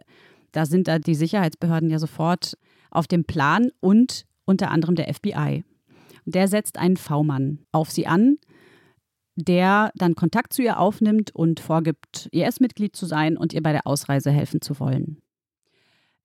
[0.53, 2.57] Da sind da die Sicherheitsbehörden ja sofort
[2.91, 5.65] auf dem Plan und unter anderem der FBI.
[6.27, 8.37] Der setzt einen V-Mann auf sie an,
[9.37, 13.87] der dann Kontakt zu ihr aufnimmt und vorgibt, IS-Mitglied zu sein und ihr bei der
[13.87, 15.19] Ausreise helfen zu wollen.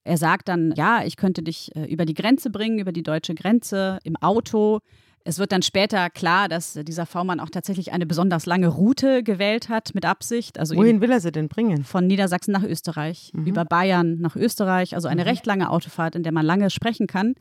[0.03, 3.35] Er sagt dann, ja, ich könnte dich äh, über die Grenze bringen, über die deutsche
[3.35, 4.79] Grenze, im Auto.
[5.29, 9.69] Es wird dann später klar, dass dieser V-Mann auch tatsächlich eine besonders lange Route gewählt
[9.69, 10.57] hat, mit Absicht.
[10.57, 11.83] Also Wohin will er sie denn bringen?
[11.83, 13.45] Von Niedersachsen nach Österreich, mhm.
[13.45, 14.95] über Bayern nach Österreich.
[14.95, 15.27] Also eine mhm.
[15.27, 17.35] recht lange Autofahrt, in der man lange sprechen kann.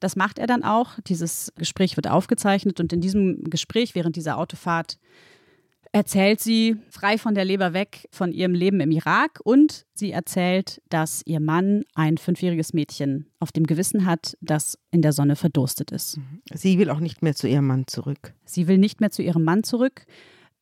[0.00, 0.92] Das macht er dann auch.
[1.06, 4.96] Dieses Gespräch wird aufgezeichnet und in diesem Gespräch während dieser Autofahrt
[5.92, 10.80] erzählt sie frei von der Leber weg von ihrem Leben im Irak und sie erzählt,
[10.88, 15.90] dass ihr Mann ein fünfjähriges Mädchen auf dem Gewissen hat, das in der Sonne verdurstet
[15.90, 16.18] ist.
[16.52, 18.34] Sie will auch nicht mehr zu ihrem Mann zurück.
[18.44, 20.04] Sie will nicht mehr zu ihrem Mann zurück.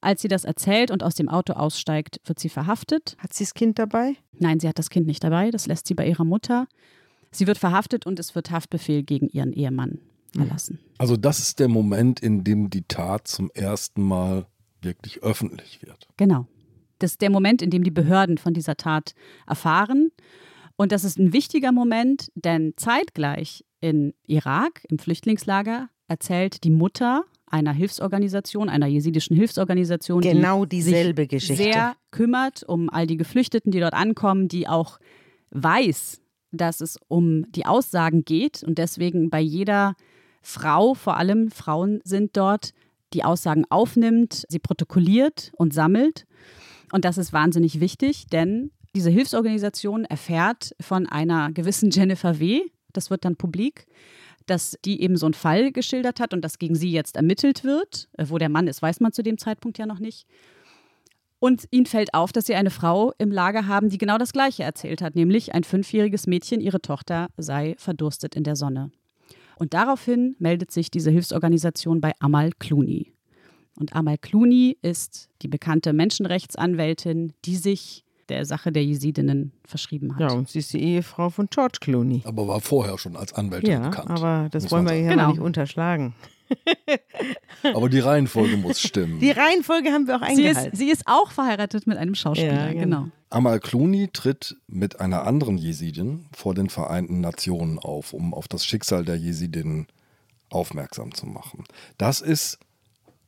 [0.00, 3.16] Als sie das erzählt und aus dem Auto aussteigt, wird sie verhaftet.
[3.18, 4.14] Hat sie das Kind dabei?
[4.38, 5.50] Nein, sie hat das Kind nicht dabei.
[5.50, 6.66] Das lässt sie bei ihrer Mutter.
[7.30, 9.98] Sie wird verhaftet und es wird Haftbefehl gegen ihren Ehemann
[10.36, 10.78] erlassen.
[10.98, 14.46] Also das ist der Moment, in dem die Tat zum ersten Mal
[14.86, 16.08] wirklich öffentlich wird.
[16.16, 16.46] Genau.
[16.98, 19.14] Das ist der Moment, in dem die Behörden von dieser Tat
[19.46, 20.10] erfahren.
[20.76, 27.24] Und das ist ein wichtiger Moment, denn zeitgleich in Irak, im Flüchtlingslager, erzählt die Mutter
[27.48, 31.62] einer Hilfsorganisation, einer jesidischen Hilfsorganisation, genau die dieselbe sich Geschichte.
[31.62, 34.98] sehr kümmert um all die Geflüchteten, die dort ankommen, die auch
[35.50, 36.20] weiß,
[36.50, 39.94] dass es um die Aussagen geht und deswegen bei jeder
[40.42, 42.70] Frau, vor allem Frauen sind dort,
[43.12, 46.26] die Aussagen aufnimmt, sie protokolliert und sammelt.
[46.92, 53.10] Und das ist wahnsinnig wichtig, denn diese Hilfsorganisation erfährt von einer gewissen Jennifer W., das
[53.10, 53.86] wird dann publik,
[54.46, 58.08] dass die eben so einen Fall geschildert hat und dass gegen sie jetzt ermittelt wird.
[58.16, 60.26] Äh, wo der Mann ist, weiß man zu dem Zeitpunkt ja noch nicht.
[61.38, 64.62] Und ihnen fällt auf, dass sie eine Frau im Lager haben, die genau das Gleiche
[64.62, 68.90] erzählt hat, nämlich ein fünfjähriges Mädchen, ihre Tochter sei verdurstet in der Sonne.
[69.58, 73.12] Und daraufhin meldet sich diese Hilfsorganisation bei Amal Clooney.
[73.78, 80.20] Und Amal Clooney ist die bekannte Menschenrechtsanwältin, die sich der Sache der Jesidinnen verschrieben hat.
[80.20, 82.22] Ja, und sie ist die Ehefrau von George Clooney.
[82.24, 84.10] Aber war vorher schon als Anwältin ja, bekannt.
[84.10, 85.30] aber das wollen wir hier genau.
[85.30, 86.14] nicht unterschlagen.
[87.74, 89.20] Aber die Reihenfolge muss stimmen.
[89.20, 90.62] Die Reihenfolge haben wir auch eingehalten.
[90.62, 93.08] Sie ist, sie ist auch verheiratet mit einem Schauspieler, ja, genau.
[93.30, 98.64] Amal Clooney tritt mit einer anderen Jesidin vor den Vereinten Nationen auf, um auf das
[98.64, 99.88] Schicksal der Jesidinnen
[100.50, 101.64] aufmerksam zu machen.
[101.98, 102.58] Das ist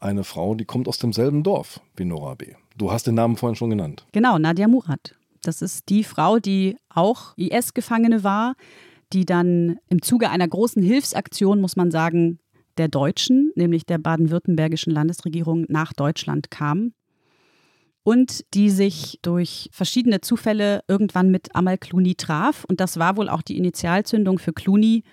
[0.00, 2.54] eine Frau, die kommt aus demselben Dorf wie Nora B.
[2.76, 4.06] Du hast den Namen vorhin schon genannt.
[4.12, 5.16] Genau, Nadia Murad.
[5.42, 8.54] Das ist die Frau, die auch IS-Gefangene war,
[9.12, 12.38] die dann im Zuge einer großen Hilfsaktion, muss man sagen,
[12.78, 16.92] der Deutschen, nämlich der baden-württembergischen Landesregierung, nach Deutschland kam
[18.08, 22.64] und die sich durch verschiedene Zufälle irgendwann mit Amal Clooney traf.
[22.64, 25.04] Und das war wohl auch die Initialzündung für Clooney,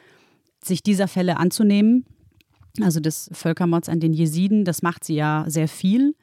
[0.63, 2.05] sich dieser Fälle anzunehmen.
[2.81, 6.15] Also des Völkermords an den Jesiden, das macht sie ja sehr viel.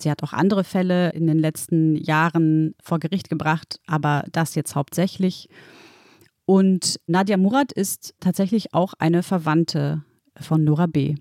[0.00, 4.74] Sie hat auch andere Fälle in den letzten Jahren vor Gericht gebracht, aber das jetzt
[4.74, 5.48] hauptsächlich.
[6.46, 10.02] Und Nadia Murad ist tatsächlich auch eine Verwandte
[10.40, 11.14] von Nora B.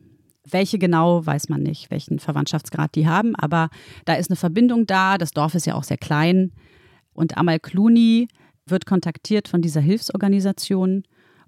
[0.49, 3.69] Welche genau, weiß man nicht, welchen Verwandtschaftsgrad die haben, aber
[4.05, 5.17] da ist eine Verbindung da.
[5.17, 6.51] Das Dorf ist ja auch sehr klein.
[7.13, 8.27] Und Amal Clooney
[8.65, 11.03] wird kontaktiert von dieser Hilfsorganisation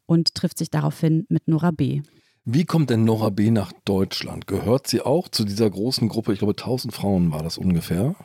[0.06, 2.02] und trifft sich daraufhin mit Nora B.
[2.46, 3.52] Wie kommt denn Nora B.
[3.52, 4.48] nach Deutschland?
[4.48, 8.16] Gehört sie auch zu dieser großen Gruppe, ich glaube 1000 Frauen war das ungefähr,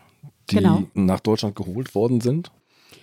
[0.51, 0.82] die genau.
[0.95, 2.51] nach Deutschland geholt worden sind?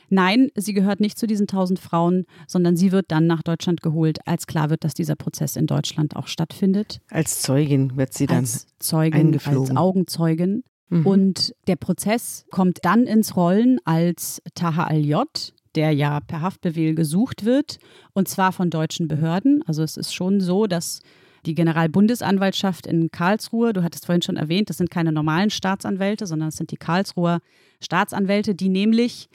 [0.10, 4.20] Nein, sie gehört nicht zu diesen 1000 Frauen, sondern sie wird dann nach Deutschland geholt,
[4.26, 7.00] als klar wird, dass dieser Prozess in Deutschland auch stattfindet.
[7.10, 10.64] Als Zeugin wird sie dann als Zeugin, als Augenzeugin.
[10.90, 11.06] Mhm.
[11.06, 17.46] Und der Prozess kommt dann ins Rollen, als Taha al-J, der ja per Haftbefehl gesucht
[17.46, 17.80] wird,
[18.14, 19.64] und zwar von deutschen Behörden.
[19.66, 21.02] Also es ist schon so, dass
[21.46, 26.50] die Generalbundesanwaltschaft in Karlsruhe, du hattest vorhin schon erwähnt, das sind keine normalen Staatsanwälte, sondern
[26.50, 27.40] es sind die Karlsruher
[27.82, 29.30] Staatsanwälte, die nämlich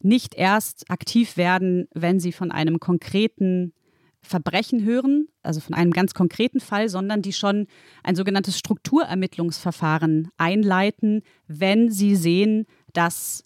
[0.00, 3.72] nicht erst aktiv werden, wenn sie von einem konkreten
[4.20, 7.66] Verbrechen hören, also von einem ganz konkreten Fall, sondern die schon
[8.02, 13.44] ein sogenanntes Strukturermittlungsverfahren einleiten, wenn sie sehen, dass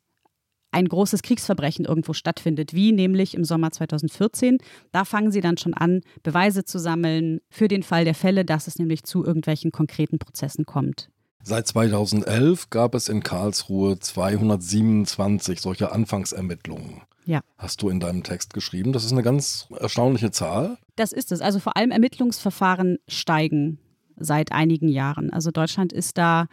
[0.73, 4.59] ein großes Kriegsverbrechen irgendwo stattfindet, wie nämlich im Sommer 2014.
[4.91, 8.67] Da fangen sie dann schon an, Beweise zu sammeln für den Fall der Fälle, dass
[8.67, 11.12] es nämlich zu irgendwelchen konkreten Prozessen kommt.
[11.45, 17.03] Seit 2011 gab es in Karlsruhe 227 solcher Anfangsermittlungen.
[17.25, 17.41] Ja.
[17.59, 18.93] Hast du in deinem Text geschrieben.
[18.93, 20.79] Das ist eine ganz erstaunliche Zahl.
[20.97, 21.41] Das ist es.
[21.41, 23.79] Also vor allem Ermittlungsverfahren steigen
[24.17, 25.33] seit einigen Jahren.
[25.33, 26.47] Also Deutschland ist da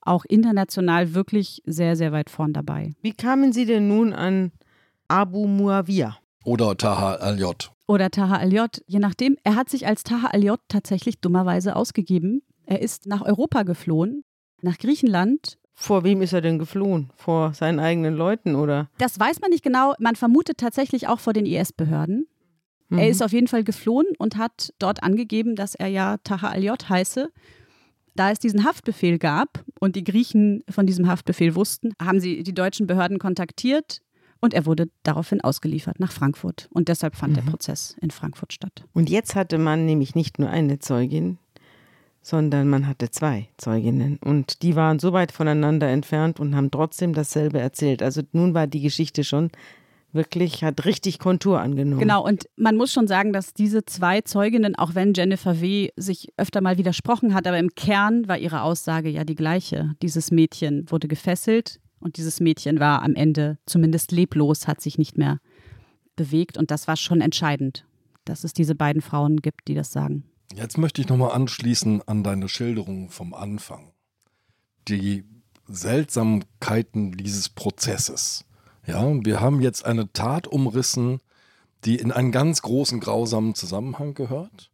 [0.00, 2.94] auch international wirklich sehr, sehr weit vorn dabei.
[3.02, 4.52] Wie kamen Sie denn nun an
[5.08, 6.16] Abu Muawiyah?
[6.44, 7.72] Oder Taha al-J.
[7.86, 9.36] Oder Taha al-J, je nachdem.
[9.44, 12.42] Er hat sich als Taha al-J tatsächlich dummerweise ausgegeben.
[12.66, 14.24] Er ist nach Europa geflohen,
[14.62, 17.10] nach Griechenland Vor wem ist er denn geflohen?
[17.16, 18.88] Vor seinen eigenen Leuten oder?
[18.98, 19.94] Das weiß man nicht genau.
[19.98, 22.26] Man vermutet tatsächlich auch vor den IS-Behörden.
[22.88, 22.98] Mhm.
[22.98, 26.88] Er ist auf jeden Fall geflohen und hat dort angegeben, dass er ja Taha al-J
[26.88, 27.30] heiße.
[28.14, 32.54] Da es diesen Haftbefehl gab und die Griechen von diesem Haftbefehl wussten, haben sie die
[32.54, 34.00] deutschen Behörden kontaktiert
[34.40, 36.68] und er wurde daraufhin ausgeliefert nach Frankfurt.
[36.70, 37.36] Und deshalb fand mhm.
[37.36, 38.84] der Prozess in Frankfurt statt.
[38.92, 41.38] Und jetzt hatte man nämlich nicht nur eine Zeugin,
[42.24, 44.16] sondern man hatte zwei Zeuginnen.
[44.16, 48.02] Und die waren so weit voneinander entfernt und haben trotzdem dasselbe erzählt.
[48.02, 49.50] Also nun war die Geschichte schon
[50.12, 52.00] wirklich, hat richtig Kontur angenommen.
[52.00, 55.90] Genau, und man muss schon sagen, dass diese zwei Zeuginnen, auch wenn Jennifer W.
[55.96, 59.90] sich öfter mal widersprochen hat, aber im Kern war ihre Aussage ja die gleiche.
[60.00, 65.18] Dieses Mädchen wurde gefesselt und dieses Mädchen war am Ende zumindest leblos, hat sich nicht
[65.18, 65.40] mehr
[66.16, 66.56] bewegt.
[66.56, 67.84] Und das war schon entscheidend,
[68.24, 70.24] dass es diese beiden Frauen gibt, die das sagen.
[70.54, 73.90] Jetzt möchte ich nochmal anschließen an deine Schilderung vom Anfang.
[74.86, 75.24] Die
[75.66, 78.44] Seltsamkeiten dieses Prozesses.
[78.86, 81.18] Ja, wir haben jetzt eine Tat umrissen,
[81.84, 84.70] die in einen ganz großen grausamen Zusammenhang gehört,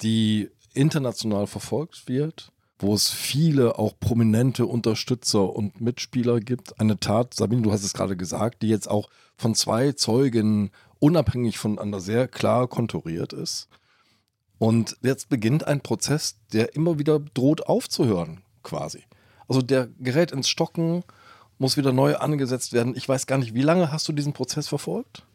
[0.00, 6.80] die international verfolgt wird, wo es viele auch prominente Unterstützer und Mitspieler gibt.
[6.80, 10.70] Eine Tat, Sabine, du hast es gerade gesagt, die jetzt auch von zwei Zeugen
[11.00, 13.68] unabhängig voneinander sehr klar konturiert ist.
[14.58, 19.04] Und jetzt beginnt ein Prozess, der immer wieder droht aufzuhören, quasi.
[19.48, 21.04] Also der gerät ins Stocken,
[21.58, 22.94] muss wieder neu angesetzt werden.
[22.96, 25.26] Ich weiß gar nicht, wie lange hast du diesen Prozess verfolgt?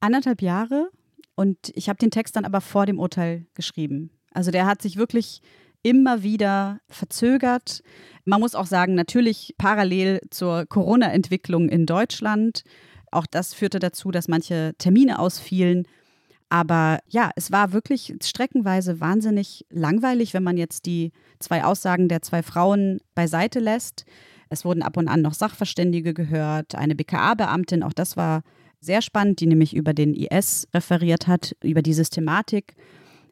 [0.00, 0.90] Anderthalb Jahre
[1.34, 4.10] und ich habe den Text dann aber vor dem Urteil geschrieben.
[4.32, 5.42] Also der hat sich wirklich
[5.82, 7.82] immer wieder verzögert.
[8.24, 12.62] Man muss auch sagen, natürlich parallel zur Corona-Entwicklung in Deutschland.
[13.10, 15.86] Auch das führte dazu, dass manche Termine ausfielen.
[16.50, 22.22] Aber ja, es war wirklich streckenweise wahnsinnig langweilig, wenn man jetzt die zwei Aussagen der
[22.22, 24.04] zwei Frauen beiseite lässt.
[24.48, 28.42] Es wurden ab und an noch Sachverständige gehört, eine BKA-Beamtin, auch das war
[28.80, 32.74] sehr spannend, die nämlich über den IS referiert hat, über die Systematik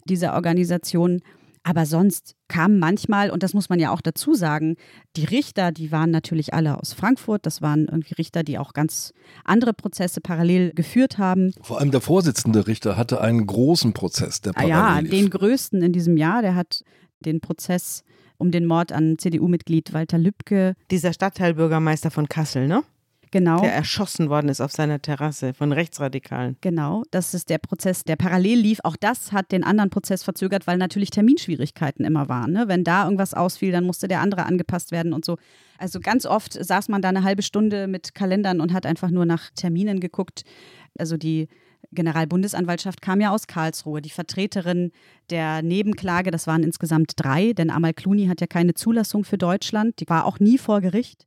[0.04, 1.20] dieser Organisation.
[1.62, 4.76] Aber sonst kamen manchmal, und das muss man ja auch dazu sagen,
[5.16, 7.46] die Richter, die waren natürlich alle aus Frankfurt.
[7.46, 9.12] Das waren irgendwie Richter, die auch ganz
[9.44, 11.52] andere Prozesse parallel geführt haben.
[11.62, 15.92] Vor allem der Vorsitzende Richter hatte einen großen Prozess, der parallel Ja, den größten in
[15.92, 16.42] diesem Jahr.
[16.42, 16.82] Der hat
[17.20, 18.04] den Prozess
[18.38, 20.74] um den Mord an CDU-Mitglied Walter Lübcke.
[20.90, 22.82] Dieser Stadtteilbürgermeister von Kassel, ne?
[23.30, 23.60] Genau.
[23.60, 26.56] Der erschossen worden ist auf seiner Terrasse von Rechtsradikalen.
[26.60, 28.80] Genau, das ist der Prozess, der parallel lief.
[28.84, 32.52] Auch das hat den anderen Prozess verzögert, weil natürlich Terminschwierigkeiten immer waren.
[32.52, 32.64] Ne?
[32.68, 35.36] Wenn da irgendwas ausfiel, dann musste der andere angepasst werden und so.
[35.78, 39.26] Also ganz oft saß man da eine halbe Stunde mit Kalendern und hat einfach nur
[39.26, 40.42] nach Terminen geguckt.
[40.98, 41.48] Also die
[41.92, 44.02] Generalbundesanwaltschaft kam ja aus Karlsruhe.
[44.02, 44.90] Die Vertreterin
[45.30, 50.00] der Nebenklage, das waren insgesamt drei, denn Amal Clooney hat ja keine Zulassung für Deutschland.
[50.00, 51.24] Die war auch nie vor Gericht.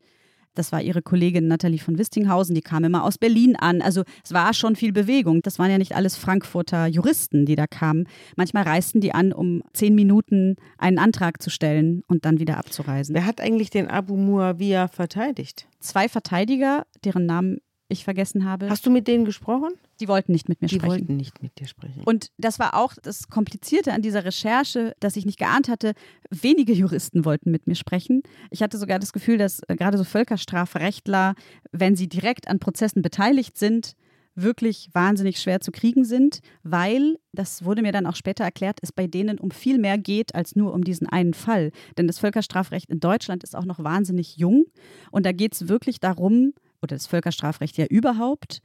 [0.55, 3.81] Das war ihre Kollegin Nathalie von Wistinghausen, die kam immer aus Berlin an.
[3.81, 5.41] Also es war schon viel Bewegung.
[5.41, 8.07] Das waren ja nicht alles Frankfurter Juristen, die da kamen.
[8.35, 13.15] Manchmal reisten die an, um zehn Minuten einen Antrag zu stellen und dann wieder abzureisen.
[13.15, 15.67] Wer hat eigentlich den Abu Muawiyah verteidigt?
[15.79, 18.69] Zwei Verteidiger, deren Namen ich vergessen habe.
[18.69, 19.71] Hast du mit denen gesprochen?
[20.01, 20.91] Die wollten nicht mit mir Die sprechen.
[20.91, 22.01] wollten nicht mit dir sprechen.
[22.03, 25.93] Und das war auch das Komplizierte an dieser Recherche, dass ich nicht geahnt hatte,
[26.31, 28.23] wenige Juristen wollten mit mir sprechen.
[28.49, 31.35] Ich hatte sogar das Gefühl, dass äh, gerade so Völkerstrafrechtler,
[31.71, 33.95] wenn sie direkt an Prozessen beteiligt sind,
[34.33, 38.91] wirklich wahnsinnig schwer zu kriegen sind, weil, das wurde mir dann auch später erklärt, es
[38.91, 41.71] bei denen um viel mehr geht als nur um diesen einen Fall.
[41.97, 44.65] Denn das Völkerstrafrecht in Deutschland ist auch noch wahnsinnig jung
[45.11, 48.61] und da geht es wirklich darum, oder das Völkerstrafrecht ja überhaupt,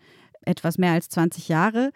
[0.46, 1.90] etwas mehr als 20 Jahre.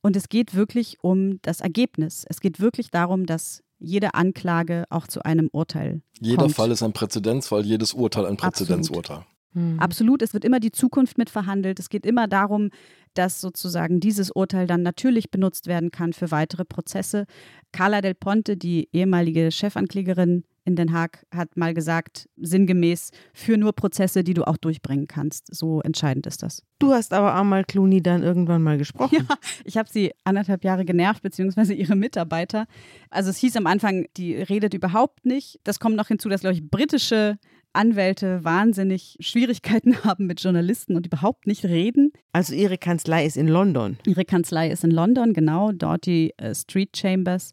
[0.00, 2.24] Und es geht wirklich um das Ergebnis.
[2.28, 6.54] Es geht wirklich darum, dass jede Anklage auch zu einem Urteil Jeder kommt.
[6.54, 9.24] Fall ist ein Präzedenzfall, jedes Urteil ein Präzedenzurteil.
[9.54, 9.78] Hm.
[9.78, 11.80] Absolut, es wird immer die Zukunft mit verhandelt.
[11.80, 12.70] Es geht immer darum,
[13.14, 17.24] dass sozusagen dieses Urteil dann natürlich benutzt werden kann für weitere Prozesse.
[17.72, 23.72] Carla Del Ponte, die ehemalige Chefanklägerin in Den Haag, hat mal gesagt, sinngemäß, für nur
[23.72, 25.52] Prozesse, die du auch durchbringen kannst.
[25.52, 26.62] So entscheidend ist das.
[26.78, 29.26] Du hast aber Amal Clooney dann irgendwann mal gesprochen.
[29.28, 32.66] Ja, ich habe sie anderthalb Jahre genervt, beziehungsweise ihre Mitarbeiter.
[33.10, 35.58] Also es hieß am Anfang, die redet überhaupt nicht.
[35.64, 37.38] Das kommt noch hinzu, dass, glaube ich, britische
[37.72, 42.12] Anwälte wahnsinnig Schwierigkeiten haben mit Journalisten und überhaupt nicht reden.
[42.32, 43.98] Also ihre Kanzlei ist in London.
[44.06, 47.52] Ihre Kanzlei ist in London, genau, dort die äh, Street Chambers.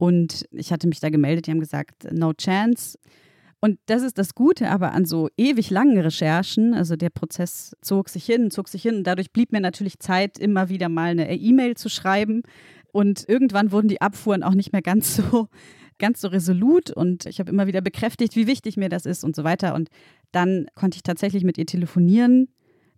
[0.00, 2.98] Und ich hatte mich da gemeldet, die haben gesagt, no chance.
[3.60, 6.72] Und das ist das Gute aber an so ewig langen Recherchen.
[6.72, 8.96] Also der Prozess zog sich hin, zog sich hin.
[8.96, 12.44] Und dadurch blieb mir natürlich Zeit, immer wieder mal eine E-Mail zu schreiben.
[12.92, 15.48] Und irgendwann wurden die Abfuhren auch nicht mehr ganz so
[15.98, 19.36] ganz so resolut und ich habe immer wieder bekräftigt, wie wichtig mir das ist und
[19.36, 19.74] so weiter.
[19.74, 19.90] Und
[20.32, 22.48] dann konnte ich tatsächlich mit ihr telefonieren.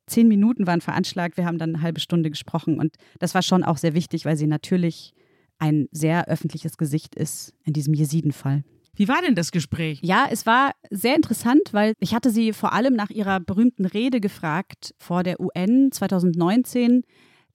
[0.07, 3.64] Zehn Minuten waren veranschlagt, wir haben dann eine halbe Stunde gesprochen und das war schon
[3.64, 5.14] auch sehr wichtig, weil sie natürlich
[5.59, 8.64] ein sehr öffentliches Gesicht ist in diesem Jesidenfall.
[8.94, 10.00] Wie war denn das Gespräch?
[10.03, 14.20] Ja, es war sehr interessant, weil ich hatte sie vor allem nach ihrer berühmten Rede
[14.20, 17.03] gefragt vor der UN 2019,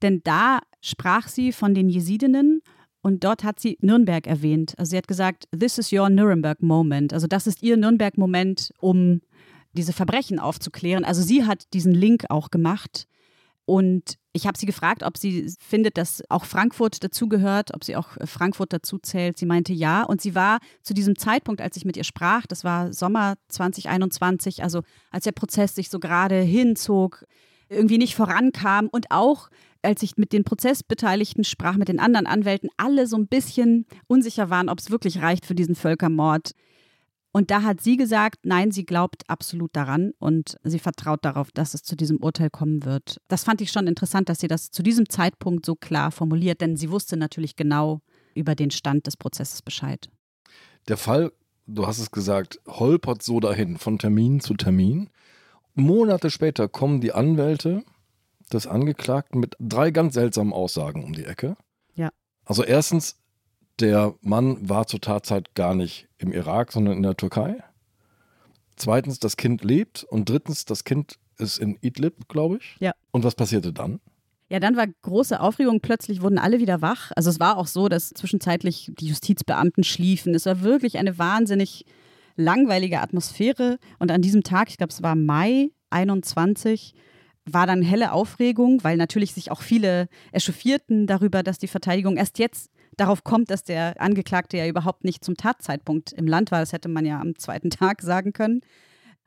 [0.02, 2.62] denn da sprach sie von den Jesidinnen
[3.02, 4.74] und dort hat sie Nürnberg erwähnt.
[4.78, 7.14] Also sie hat gesagt, this is your Nuremberg moment.
[7.14, 9.22] Also das ist ihr Nürnberg-Moment, um
[9.74, 11.06] diese Verbrechen aufzuklären.
[11.06, 13.08] Also sie hat diesen Link auch gemacht.
[13.68, 18.08] Und ich habe sie gefragt, ob sie findet, dass auch Frankfurt dazugehört, ob sie auch
[18.24, 19.38] Frankfurt dazu zählt.
[19.38, 20.04] Sie meinte ja.
[20.04, 24.64] Und sie war zu diesem Zeitpunkt, als ich mit ihr sprach, das war Sommer 2021,
[24.64, 27.26] also als der Prozess sich so gerade hinzog,
[27.68, 29.50] irgendwie nicht vorankam und auch
[29.82, 34.50] als ich mit den Prozessbeteiligten sprach, mit den anderen Anwälten, alle so ein bisschen unsicher
[34.50, 36.52] waren, ob es wirklich reicht für diesen Völkermord.
[37.38, 41.76] Und da hat sie gesagt, nein, sie glaubt absolut daran und sie vertraut darauf, dass
[41.76, 43.22] es zu diesem Urteil kommen wird.
[43.28, 46.78] Das fand ich schon interessant, dass sie das zu diesem Zeitpunkt so klar formuliert, denn
[46.78, 48.02] sie wusste natürlich genau
[48.34, 50.10] über den Stand des Prozesses Bescheid.
[50.88, 51.32] Der Fall,
[51.68, 55.12] du hast es gesagt, holpert so dahin, von Termin zu Termin.
[55.76, 57.84] Monate später kommen die Anwälte
[58.52, 61.56] des Angeklagten mit drei ganz seltsamen Aussagen um die Ecke.
[61.94, 62.10] Ja.
[62.46, 63.16] Also erstens,
[63.80, 67.58] der Mann war zur Tatzeit gar nicht im Irak, sondern in der Türkei.
[68.76, 70.04] Zweitens, das Kind lebt.
[70.04, 72.76] Und drittens, das Kind ist in Idlib, glaube ich.
[72.80, 72.92] Ja.
[73.12, 74.00] Und was passierte dann?
[74.50, 75.82] Ja, dann war große Aufregung.
[75.82, 77.12] Plötzlich wurden alle wieder wach.
[77.16, 80.34] Also es war auch so, dass zwischenzeitlich die Justizbeamten schliefen.
[80.34, 81.86] Es war wirklich eine wahnsinnig
[82.38, 83.78] langweilige Atmosphäre.
[84.00, 86.94] Und an diesem Tag, ich glaube, es war Mai 21,
[87.46, 92.40] war dann helle Aufregung, weil natürlich sich auch viele echauffierten darüber, dass die Verteidigung erst
[92.40, 96.60] jetzt darauf kommt, dass der Angeklagte ja überhaupt nicht zum Tatzeitpunkt im Land war.
[96.60, 98.62] Das hätte man ja am zweiten Tag sagen können.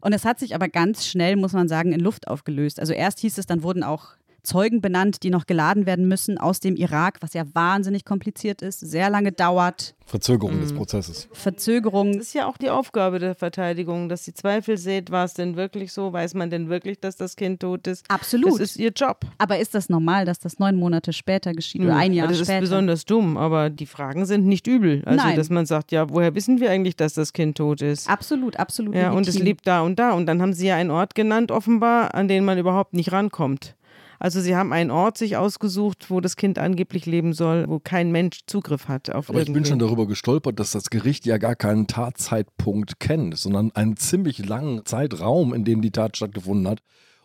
[0.01, 2.81] Und es hat sich aber ganz schnell, muss man sagen, in Luft aufgelöst.
[2.81, 6.61] Also erst hieß es, dann wurden auch Zeugen benannt, die noch geladen werden müssen aus
[6.61, 9.95] dem Irak, was ja wahnsinnig kompliziert ist, sehr lange dauert.
[10.11, 10.61] Verzögerung mhm.
[10.63, 11.29] des Prozesses.
[11.33, 12.15] Verzögerung.
[12.15, 15.57] Das ist ja auch die Aufgabe der Verteidigung, dass sie Zweifel sät, war es denn
[15.57, 16.13] wirklich so?
[16.13, 18.05] Weiß man denn wirklich, dass das Kind tot ist?
[18.11, 18.55] Absolut.
[18.55, 19.21] Das ist ihr Job.
[19.39, 22.55] Aber ist das normal, dass das neun Monate später geschieht oder ein Jahr das später?
[22.55, 25.03] Das ist besonders dumm, aber die Fragen sind nicht übel.
[25.05, 25.37] Also, Nein.
[25.37, 28.09] dass man sagt, ja, woher wissen wir eigentlich, dass das Kind tot ist?
[28.09, 28.97] Absolut, absolut.
[28.97, 29.45] Ja, und es legitim.
[29.45, 30.13] lebt da und da.
[30.13, 33.77] Und dann haben sie ja einen Ort genannt, offenbar, an den man überhaupt nicht rankommt.
[34.23, 38.13] Also sie haben einen Ort sich ausgesucht, wo das Kind angeblich leben soll, wo kein
[38.13, 39.71] Mensch Zugriff hat auf Aber ich bin irgendwen.
[39.71, 44.85] schon darüber gestolpert, dass das Gericht ja gar keinen Tatzeitpunkt kennt, sondern einen ziemlich langen
[44.85, 46.81] Zeitraum, in dem die Tat stattgefunden hat.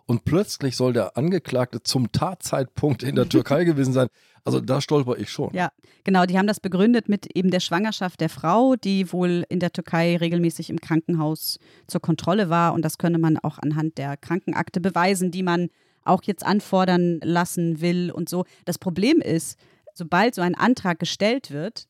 [0.06, 4.08] Und plötzlich soll der Angeklagte zum Tatzeitpunkt in der Türkei gewesen sein.
[4.46, 5.50] Also da stolper ich schon.
[5.54, 5.72] Ja,
[6.06, 6.26] genau.
[6.26, 10.16] Die haben das begründet mit eben der Schwangerschaft der Frau, die wohl in der Türkei
[10.16, 12.74] regelmäßig im Krankenhaus zur Kontrolle war.
[12.74, 15.68] Und das könne man auch anhand der Krankenakte beweisen, die man
[16.06, 18.46] auch jetzt anfordern lassen will und so.
[18.66, 19.60] Das Problem ist,
[19.94, 21.88] sobald so ein Antrag gestellt wird,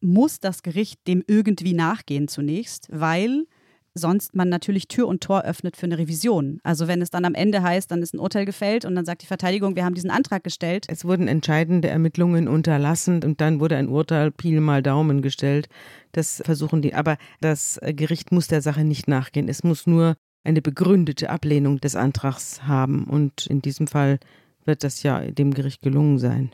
[0.00, 3.46] muss das Gericht dem irgendwie nachgehen zunächst, weil
[3.94, 6.58] sonst man natürlich Tür und Tor öffnet für eine Revision.
[6.64, 9.22] Also wenn es dann am Ende heißt, dann ist ein Urteil gefällt und dann sagt
[9.22, 10.86] die Verteidigung, wir haben diesen Antrag gestellt.
[10.88, 15.68] Es wurden entscheidende Ermittlungen unterlassen und dann wurde ein Urteil Pi mal Daumen gestellt.
[16.12, 16.94] Das versuchen die.
[16.94, 19.48] Aber das Gericht muss der Sache nicht nachgehen.
[19.48, 23.04] Es muss nur eine begründete Ablehnung des Antrags haben.
[23.04, 24.18] Und in diesem Fall
[24.64, 26.52] wird das ja dem Gericht gelungen sein.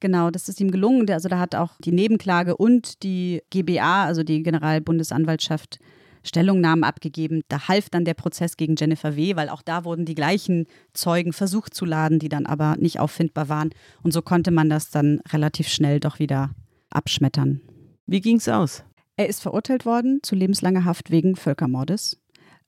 [0.00, 1.08] Genau, das ist ihm gelungen.
[1.10, 5.78] Also da hat auch die Nebenklage und die GBA, also die Generalbundesanwaltschaft,
[6.24, 7.42] Stellungnahmen abgegeben.
[7.48, 11.32] Da half dann der Prozess gegen Jennifer W., weil auch da wurden die gleichen Zeugen
[11.32, 13.70] versucht zu laden, die dann aber nicht auffindbar waren.
[14.02, 16.50] Und so konnte man das dann relativ schnell doch wieder
[16.90, 17.60] abschmettern.
[18.06, 18.84] Wie ging's aus?
[19.16, 22.18] Er ist verurteilt worden zu lebenslanger Haft wegen Völkermordes.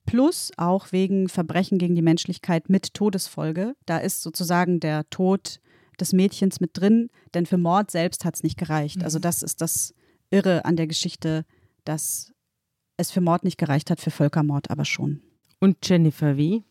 [0.06, 3.74] Plus auch wegen Verbrechen gegen die Menschlichkeit mit Todesfolge.
[3.86, 5.60] Da ist sozusagen der Tod
[5.98, 9.02] des Mädchens mit drin, denn für Mord selbst hat es nicht gereicht.
[9.04, 9.94] Also das ist das
[10.30, 11.44] Irre an der Geschichte,
[11.84, 12.32] dass
[12.96, 15.22] es für Mord nicht gereicht hat, für Völkermord aber schon.
[15.60, 16.62] Und Jennifer W.?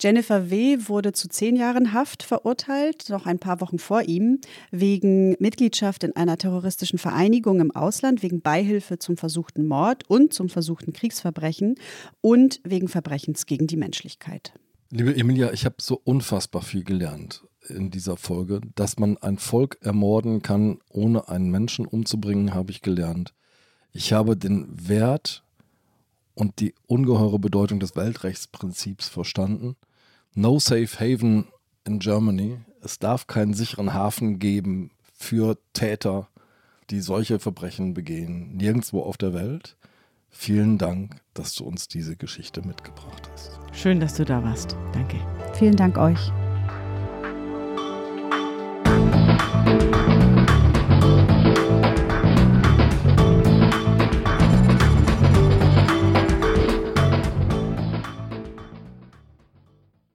[0.00, 0.78] Jennifer W.
[0.86, 4.40] wurde zu zehn Jahren Haft verurteilt, noch ein paar Wochen vor ihm,
[4.70, 10.48] wegen Mitgliedschaft in einer terroristischen Vereinigung im Ausland, wegen Beihilfe zum versuchten Mord und zum
[10.48, 11.74] versuchten Kriegsverbrechen
[12.20, 14.52] und wegen Verbrechens gegen die Menschlichkeit.
[14.90, 18.60] Liebe Emilia, ich habe so unfassbar viel gelernt in dieser Folge.
[18.76, 23.34] Dass man ein Volk ermorden kann, ohne einen Menschen umzubringen, habe ich gelernt.
[23.92, 25.42] Ich habe den Wert
[26.34, 29.74] und die ungeheure Bedeutung des Weltrechtsprinzips verstanden.
[30.38, 31.48] No safe haven
[31.84, 32.58] in Germany.
[32.80, 36.28] Es darf keinen sicheren Hafen geben für Täter,
[36.90, 39.76] die solche Verbrechen begehen, nirgendwo auf der Welt.
[40.30, 43.58] Vielen Dank, dass du uns diese Geschichte mitgebracht hast.
[43.72, 44.76] Schön, dass du da warst.
[44.92, 45.16] Danke.
[45.54, 46.30] Vielen Dank euch.